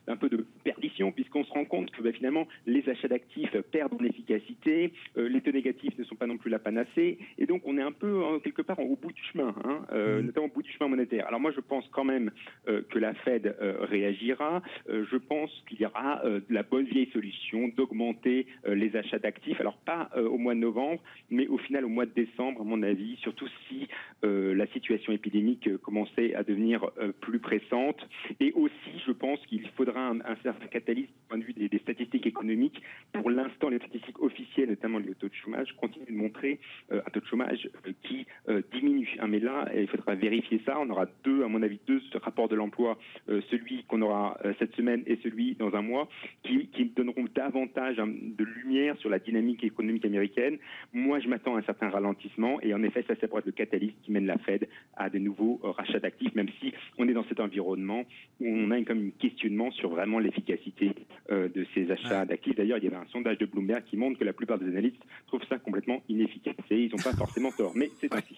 un 0.08 0.15
peu 0.15 0.30
de 0.30 0.45
perdition, 0.63 1.12
puisqu'on 1.28 1.44
se 1.44 1.52
rend 1.52 1.66
compte 1.66 1.92
que 1.92 2.02
bah, 2.02 2.12
finalement, 2.13 2.48
les 2.66 2.88
achats 2.90 3.08
d'actifs 3.08 3.56
perdent 3.72 3.94
en 4.00 4.06
efficacité, 4.06 4.94
euh, 5.18 5.28
les 5.28 5.42
taux 5.42 5.52
négatifs 5.52 5.98
ne 5.98 6.04
sont 6.06 6.16
pas 6.16 6.28
non 6.28 6.38
plus 6.38 6.50
la 6.50 6.60
panacée, 6.60 7.18
et 7.38 7.46
donc 7.46 7.63
on 7.66 7.78
est 7.78 7.82
un 7.82 7.92
peu 7.92 8.24
hein, 8.24 8.40
quelque 8.44 8.62
part 8.62 8.80
au 8.80 8.96
bout 8.96 9.12
du 9.12 9.22
chemin, 9.32 9.54
hein, 9.66 9.82
euh, 9.92 10.22
mmh. 10.22 10.26
notamment 10.26 10.46
au 10.48 10.50
bout 10.50 10.63
du 10.63 10.72
chemin 10.72 10.90
monétaire. 10.90 11.28
Alors 11.28 11.40
moi, 11.40 11.52
je 11.52 11.60
pense 11.60 11.86
quand 11.92 12.06
même 12.06 12.32
euh, 12.68 12.82
que 12.90 13.00
la 13.00 13.13
Fed 13.13 13.56
réagira. 13.60 14.62
je 14.88 15.18
pense 15.18 15.52
qu'il 15.68 15.82
y 15.82 15.86
aura 15.86 16.22
la 16.50 16.63
bonne 16.63 16.86
vieille 16.86 17.10
solution 17.12 17.70
d'augmenter 17.70 18.48
les 18.68 18.96
achats 18.96 19.20
d'actifs. 19.20 19.60
Alors 19.60 19.78
pas 19.78 20.10
au 20.16 20.38
mois 20.38 20.54
de 20.54 20.60
novembre, 20.60 21.02
mais 21.30 21.48
au 21.48 21.58
final 21.58 21.86
au 21.86 21.90
mois 21.90 22.06
de 22.06 22.12
décembre, 22.12 22.62
à 22.62 22.63
mon 22.63 22.84
avis, 22.84 23.18
surtout 23.18 23.48
si 23.68 23.88
la 24.24 24.68
situation 24.68 25.13
épidémique 25.13 25.76
commençait 25.78 26.36
à 26.36 26.44
devenir 26.44 26.90
plus 27.22 27.40
pressante. 27.40 28.00
Et 28.40 28.52
aussi, 28.54 29.02
je 29.06 29.12
pense 29.12 29.40
qu'il 29.48 29.68
faudra 29.76 30.10
un, 30.10 30.20
un 30.22 30.36
certain 30.44 30.68
catalysme 30.68 30.88
du 30.88 31.16
point 31.27 31.38
de 31.38 31.43
vue 31.43 31.53
des, 31.53 31.77
statistiques 31.80 32.25
économiques. 32.25 32.82
Pour 33.13 33.30
l'instant, 33.30 33.69
les 33.69 33.77
statistiques 33.77 34.21
officielles, 34.21 34.69
notamment 34.69 34.99
le 34.99 35.15
taux 35.15 35.30
de 35.30 35.34
chômage, 35.34 35.75
continuent 35.77 36.08
de 36.08 36.13
montrer 36.13 36.60
euh, 36.91 37.01
un 37.06 37.10
taux 37.10 37.19
de 37.19 37.25
chômage 37.25 37.69
euh, 37.86 37.91
qui 38.03 38.25
euh, 38.49 38.62
diminue. 38.73 39.15
Hein, 39.19 39.27
mais 39.27 39.39
là, 39.39 39.69
il 39.75 39.88
faudra 39.88 40.15
vérifier 40.15 40.62
ça. 40.65 40.80
On 40.80 40.89
aura 40.89 41.06
deux, 41.23 41.43
à 41.43 41.47
mon 41.47 41.62
avis, 41.62 41.80
deux 41.88 42.01
rapports 42.21 42.47
de 42.47 42.56
l'emploi, 42.56 42.97
celui 43.27 43.84
qu'on 43.84 44.01
aura 44.01 44.38
cette 44.60 44.73
semaine 44.75 45.03
et 45.06 45.17
celui 45.23 45.56
dans 45.56 45.73
un 45.75 45.82
mois, 45.82 46.08
qui, 46.43 46.67
donneront 46.95 47.25
davantage 47.36 47.99
hein, 47.99 48.08
de 48.08 48.43
lumière 48.43 48.97
sur 48.97 49.10
la 49.10 49.19
dynamique 49.19 49.63
économique 49.63 50.06
américaine. 50.06 50.58
Moi, 50.93 51.19
je 51.19 51.27
m'attends 51.27 51.56
à 51.56 51.60
un 51.60 51.63
certain 51.63 51.89
ralentissement 51.89 52.60
et 52.62 52.73
en 52.73 52.82
effet, 52.84 53.03
ça, 53.08 53.15
ça 53.15 53.27
pourrait 53.27 53.39
être 53.39 53.47
le 53.47 53.51
catalyse 53.51 53.93
qui 54.03 54.12
mène 54.12 54.25
la 54.25 54.38
Fed 54.38 54.67
à 54.95 55.10
de 55.10 55.19
nouveaux 55.19 55.60
rachats 55.62 55.99
d'actifs, 55.99 56.34
même 56.34 56.49
si 56.60 56.73
on 56.97 57.08
est 57.08 57.13
dans 57.13 57.25
cet 57.25 57.39
environnement 57.39 58.03
où 58.39 58.47
on 58.47 58.71
a 58.71 58.82
comme 58.84 59.08
un 59.08 59.10
questionnement 59.19 59.71
sur 59.71 59.89
vraiment 59.89 60.19
l'efficacité 60.19 60.91
de 61.30 61.65
ces 61.74 61.91
achats 61.91 62.26
d'actifs. 62.26 62.56
D'ailleurs, 62.56 62.78
il 62.78 62.86
y 62.86 62.88
avait 62.88 62.96
un 62.96 63.08
sondage 63.12 63.38
de 63.38 63.46
Bloomberg 63.46 63.84
qui 63.84 63.98
montre 63.98 64.17
que 64.17 64.24
la 64.24 64.34
plupart 64.34 64.58
des 64.58 64.67
analystes 64.67 65.02
trouvent 65.28 65.43
ça 65.50 65.58
complètement 65.58 66.02
inefficace. 66.08 66.56
Et 66.72 66.84
ils 66.84 66.91
n'ont 66.91 67.04
pas 67.04 67.13
forcément 67.13 67.52
tort, 67.52 67.74
mais 67.76 67.89
c'est 68.00 68.13
ainsi. 68.13 68.38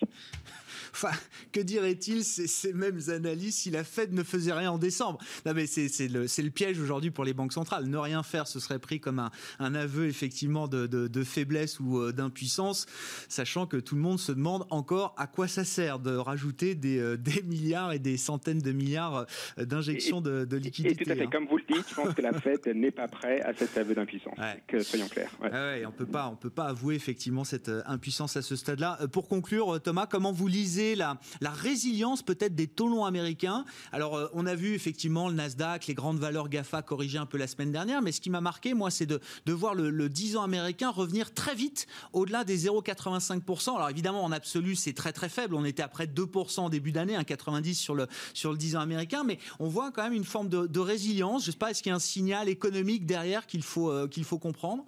Enfin, 1.02 1.18
que 1.54 1.62
dirait-il 1.62 2.26
ces, 2.26 2.74
mêmes 2.74 3.00
analystes 3.08 3.60
si 3.60 3.72
la 3.72 3.86
Fed 3.86 4.12
ne 4.12 4.22
faisait 4.22 4.52
rien 4.52 4.72
en 4.72 4.78
décembre? 4.78 5.20
Non, 5.46 5.54
mais 5.54 5.66
c'est 5.66 6.08
le, 6.10 6.50
piège 6.50 6.78
aujourd'hui 6.78 7.10
pour 7.10 7.24
les 7.24 7.34
banques 7.34 7.54
centrales. 7.54 7.86
Ne 7.86 7.98
rien 7.98 8.22
faire, 8.22 8.48
ce 8.48 8.60
serait 8.60 8.80
pris 8.80 9.00
comme 9.00 9.30
un, 9.60 9.76
aveu 9.76 10.08
effectivement 10.08 10.68
de, 10.68 11.24
faiblesse 11.24 11.80
ou 11.80 12.00
euh, 12.00 12.12
d'impuissance, 12.12 12.86
sachant 13.30 13.66
que 13.66 13.78
tout 13.78 13.96
le 13.96 14.02
monde 14.02 14.20
se 14.20 14.34
demande 14.34 14.66
encore 14.72 15.16
à 15.18 15.28
quoi 15.28 15.48
ça 15.48 15.64
sert 15.64 16.00
de 16.00 16.16
rajouter 16.16 16.76
des, 16.76 17.00
euh, 17.00 17.18
milliards 17.46 17.94
et 17.94 18.00
des 18.00 18.18
centaines 18.18 18.60
de 18.60 18.72
milliards 18.74 19.26
euh, 19.58 19.66
d'injections 19.66 20.20
de, 20.20 20.44
de 20.44 20.58
liquidités. 20.58 21.02
Et 21.02 21.06
tout 21.06 21.12
à 21.12 21.16
fait, 21.16 21.24
hein. 21.24 21.30
comme 21.32 21.48
vous 21.48 21.58
le 21.58 21.64
dites, 21.74 21.86
je 21.90 21.96
pense 21.96 22.14
que 22.14 22.22
la 22.22 22.34
Fed 22.34 22.68
n'est 22.76 22.92
pas 22.92 23.08
prête 23.08 23.42
à 23.46 23.54
cet 23.54 23.78
aveu 23.78 23.96
d'impuissance. 23.96 24.36
Que 24.68 24.84
soyons 24.84 25.08
clairs. 25.08 25.32
Ouais. 25.42 25.86
on 25.86 25.92
peut 25.92 26.06
pas, 26.06 26.28
on 26.28 26.36
peut 26.36 26.50
pas 26.50 26.66
avouer 26.66 26.96
effectivement 26.96 27.46
cette 27.46 27.72
impuissance 27.86 28.36
à 28.36 28.42
ce 28.42 28.58
stade-là. 28.58 29.00
Pour 29.14 29.30
conclure, 29.30 29.82
Thomas, 29.82 30.06
comment 30.06 30.34
vous 30.34 30.48
lisez 30.48 30.89
la, 30.96 31.18
résilience 31.42 32.22
peut-être 32.22 32.56
des 32.56 32.68
taux 32.68 32.90
américains. 33.06 33.66
Alors, 33.92 34.16
euh, 34.16 34.28
on 34.34 34.46
a 34.46 34.56
vu 34.56 34.74
effectivement 34.74 35.30
le 35.30 35.36
Nasdaq, 35.36 35.88
les 35.88 35.94
grandes 35.94 36.20
valeurs 36.20 36.50
GAFA 36.50 36.82
corriger 36.82 37.18
un 37.18 37.26
peu 37.26 37.38
la 37.38 37.48
semaine 37.48 37.72
dernière, 37.72 38.02
mais 38.02 38.12
ce 38.12 38.22
qui 38.22 38.30
m'a 38.30 38.42
marqué, 38.42 38.74
moi, 38.74 38.92
c'est 38.92 39.06
de, 39.06 39.20
voir 39.48 39.76
le, 39.76 40.10
10 40.10 40.38
ans 40.38 40.44
américain 40.44 40.90
revenir 40.90 41.34
très 41.34 41.56
vite 41.56 41.88
au-delà 42.14 42.44
des 42.44 42.66
0,85%. 42.66 43.76
Alors, 43.76 43.90
évidemment, 43.90 44.24
en 44.24 44.32
absolu, 44.32 44.76
c'est 44.76 44.94
très 44.94 45.14
très 45.14 45.30
faible. 45.30 45.56
On 45.56 45.66
était 45.66 45.84
à 45.84 45.88
près 45.88 46.08
de 46.08 46.22
2% 46.22 46.62
en 46.62 46.70
début 46.70 46.92
d'année, 46.92 47.16
1,90 47.18 47.74
sur 47.74 47.96
le, 47.96 48.08
sur 48.34 48.52
le 48.52 48.58
10 48.58 48.76
ans 48.76 48.82
américain, 48.82 49.24
mais 49.24 49.40
on 49.60 49.68
voit 49.68 49.92
quand 49.92 50.04
même 50.04 50.14
une 50.14 50.26
forme 50.26 50.50
de, 50.50 50.80
résilience. 50.80 51.44
Je 51.44 51.50
ne 51.50 51.52
sais 51.52 51.58
pas, 51.58 51.72
est-ce 51.72 51.84
qu'il 51.84 51.90
y 51.90 51.94
a 51.94 51.96
un 51.96 52.00
signal 52.00 52.50
économique 52.50 53.06
derrière 53.06 53.46
qu'il 53.46 53.64
faut, 53.64 53.92
euh, 53.92 54.08
qu'il 54.08 54.24
faut 54.24 54.40
comprendre? 54.40 54.86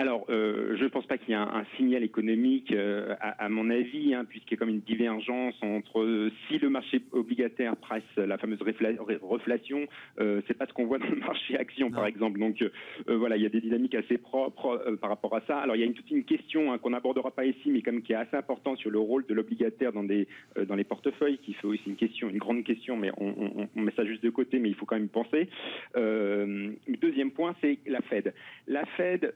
Alors, 0.00 0.24
euh, 0.30 0.76
je 0.78 0.84
ne 0.84 0.88
pense 0.88 1.04
pas 1.04 1.18
qu'il 1.18 1.28
y 1.28 1.32
ait 1.32 1.34
un, 1.34 1.66
signal 1.76 2.02
économique, 2.02 2.72
euh, 2.72 3.14
à, 3.20 3.50
mon 3.50 3.68
avis, 3.68 4.14
hein, 4.14 4.24
puisqu'il 4.26 4.54
y 4.54 4.56
a 4.56 4.56
comme 4.56 4.70
une 4.70 4.80
divergence 4.80 5.54
entre 5.60 6.00
euh, 6.00 6.32
si 6.48 6.56
le 6.56 6.70
marché 6.70 7.02
obligataire 7.12 7.76
presse 7.76 8.02
la 8.16 8.38
fameuse 8.38 8.60
reflation, 8.62 9.86
c'est 10.16 10.56
pas 10.56 10.64
ce 10.66 10.72
qu'on 10.72 10.86
voit 10.86 10.98
dans 10.98 11.10
le 11.10 11.16
marché 11.28 11.58
action, 11.58 11.90
par 11.90 12.06
exemple. 12.06 12.38
Donc, 12.38 12.64
voilà, 13.08 13.36
il 13.36 13.42
y 13.42 13.46
a 13.46 13.50
des 13.50 13.60
dynamiques 13.60 13.94
assez 13.94 14.16
propres 14.16 14.96
par 15.02 15.10
rapport 15.10 15.36
à 15.36 15.42
ça. 15.42 15.58
Alors, 15.58 15.76
il 15.76 15.80
y 15.80 15.82
a 15.82 15.86
une, 15.86 15.92
toute 15.92 16.10
une 16.10 16.24
question 16.24 16.72
hein, 16.72 16.78
qu'on 16.78 16.90
n'abordera 16.90 17.30
pas 17.30 17.44
ici, 17.44 17.70
mais 17.70 17.82
comme 17.82 18.00
qui 18.00 18.14
est 18.14 18.16
assez 18.16 18.36
importante 18.36 18.78
sur 18.78 18.90
le 18.90 18.98
rôle 18.98 19.26
de 19.26 19.34
l'obligataire 19.34 19.92
dans, 19.92 20.04
des, 20.04 20.26
dans 20.66 20.76
les 20.76 20.84
portefeuilles, 20.84 21.38
qui 21.44 21.52
fait 21.52 21.66
aussi 21.66 21.82
une 21.86 21.96
question, 21.96 22.30
une 22.30 22.38
grande 22.38 22.64
question, 22.64 22.96
mais 22.96 23.10
on, 23.18 23.68
on 23.76 23.80
met 23.82 23.92
ça 23.94 24.06
juste 24.06 24.24
de 24.24 24.30
côté, 24.30 24.60
mais 24.60 24.70
il 24.70 24.74
faut 24.74 24.86
quand 24.86 24.96
même 24.96 25.10
penser. 25.10 25.50
deuxième 25.94 27.32
point, 27.32 27.54
c'est 27.60 27.78
la 27.86 28.00
Fed. 28.00 28.32
La 28.66 28.86
Fed 28.96 29.34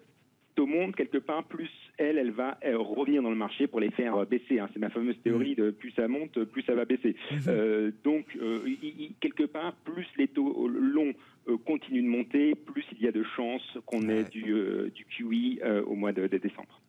au 0.59 0.67
monde, 0.67 0.95
quelque 0.95 1.19
part, 1.19 1.45
plus 1.45 1.71
elle, 1.99 2.19
elle 2.19 2.31
va 2.31 2.59
revenir 2.63 3.23
dans 3.23 3.31
le 3.31 3.37
marché 3.37 3.67
pour 3.67 3.81
les 3.81 3.91
faire 3.91 4.17
euh, 4.17 4.25
baisser. 4.25 4.59
Hein. 4.59 4.69
C'est 4.73 4.79
ma 4.79 4.91
fameuse 4.91 5.17
théorie 5.23 5.55
de 5.55 5.71
plus 5.71 5.93
ça 5.93 6.09
monte, 6.09 6.45
plus 6.45 6.63
ça 6.63 6.75
va 6.75 6.85
baisser. 6.85 7.17
Mm-hmm. 7.31 7.49
Euh, 7.49 7.91
donc, 8.03 8.27
euh, 8.41 8.61
quelque 9.21 9.45
part, 9.45 9.75
plus 9.85 10.07
les 10.17 10.29
taux 10.29 10.69
longs 10.69 11.15
continuent 11.67 12.03
de 12.03 12.09
monter, 12.09 12.55
plus 12.55 12.85
il 12.93 13.03
y 13.03 13.09
a 13.09 13.13
de 13.13 13.23
chances 13.37 13.79
qu'on 13.85 14.09
ait 14.09 14.25
du, 14.25 14.55
du 14.95 15.05
QI 15.05 15.61
au 15.87 15.95
mois 15.95 16.13
de, 16.13 16.27
décembre. 16.27 16.81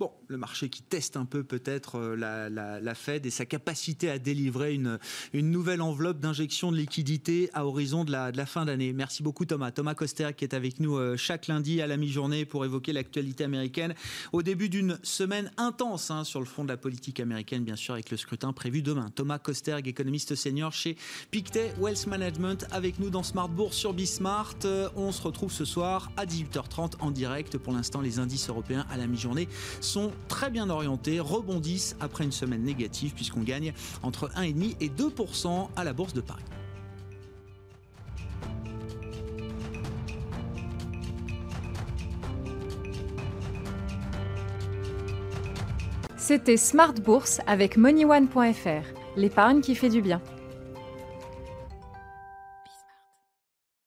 Bon, 0.00 0.10
le 0.28 0.38
marché 0.38 0.70
qui 0.70 0.80
teste 0.80 1.18
un 1.18 1.26
peu 1.26 1.44
peut-être 1.44 1.96
euh, 1.96 2.16
la, 2.16 2.94
Fed 2.94 3.26
et 3.26 3.30
sa 3.30 3.44
capacité 3.44 4.08
à 4.08 4.18
délivrer 4.18 4.72
une, 4.72 4.98
une 5.34 5.50
nouvelle 5.50 5.82
enveloppe 5.82 6.20
d'injection 6.20 6.72
de 6.72 6.78
liquidité 6.78 7.50
à 7.52 7.66
horizon 7.66 8.04
de 8.04 8.10
la, 8.10 8.32
de 8.32 8.38
la 8.38 8.46
fin 8.46 8.64
d'année. 8.64 8.94
Merci 8.94 9.22
beaucoup 9.22 9.44
Thomas. 9.44 9.72
Thomas 9.72 9.92
Coster 9.92 10.30
qui 10.34 10.44
est 10.44 10.54
avec 10.54 10.80
nous 10.80 10.96
euh, 10.96 11.18
chaque 11.18 11.48
lundi 11.48 11.82
à 11.82 11.86
la 11.86 11.98
mi-journée 11.98 12.46
pour 12.46 12.64
évoquer 12.64 12.94
l'actualité 12.94 13.44
américaine 13.44 13.94
au 14.32 14.42
début 14.42 14.70
d'une 14.70 14.98
semaine 15.02 15.52
intense 15.58 16.10
hein, 16.10 16.24
sur 16.24 16.40
le 16.40 16.46
fond 16.46 16.64
de 16.64 16.70
la 16.70 16.78
politique 16.78 17.20
américaine, 17.20 17.62
bien 17.62 17.76
sûr, 17.76 17.92
avec 17.92 18.10
le 18.10 18.16
scrutin 18.16 18.54
prévu 18.54 18.80
demain. 18.80 19.10
Thomas 19.14 19.38
Kosterg, 19.38 19.86
économiste 19.86 20.34
senior 20.34 20.72
chez 20.72 20.96
Pictet 21.30 21.74
Wealth 21.78 22.06
Management, 22.06 22.66
avec 22.70 23.00
nous 23.00 23.10
dans 23.10 23.22
Smart 23.22 23.50
Bourse 23.50 23.76
sur 23.76 23.92
Bismart. 23.92 24.56
Euh, 24.64 24.88
on 24.96 25.12
se 25.12 25.20
retrouve 25.20 25.52
ce 25.52 25.66
soir 25.66 26.10
à 26.16 26.24
18h30 26.24 26.92
en 27.00 27.10
direct. 27.10 27.58
Pour 27.58 27.74
l'instant, 27.74 28.00
les 28.00 28.18
indices 28.18 28.48
européens 28.48 28.86
à 28.90 28.96
la 28.96 29.06
mi-journée 29.06 29.46
très 30.28 30.50
bien 30.50 30.70
orientés, 30.70 31.20
rebondissent 31.20 31.96
après 32.00 32.24
une 32.24 32.32
semaine 32.32 32.62
négative 32.62 33.14
puisqu'on 33.14 33.42
gagne 33.42 33.72
entre 34.02 34.28
1,5 34.36 34.76
et 34.80 34.88
2% 34.88 35.68
à 35.76 35.84
la 35.84 35.92
Bourse 35.92 36.12
de 36.12 36.20
Paris. 36.20 36.42
C'était 46.16 46.56
Smart 46.56 46.92
Bourse 46.92 47.40
avec 47.46 47.76
MoneyOne.fr, 47.76 48.86
l'épargne 49.16 49.62
qui 49.62 49.74
fait 49.74 49.88
du 49.88 50.00
bien. 50.00 50.20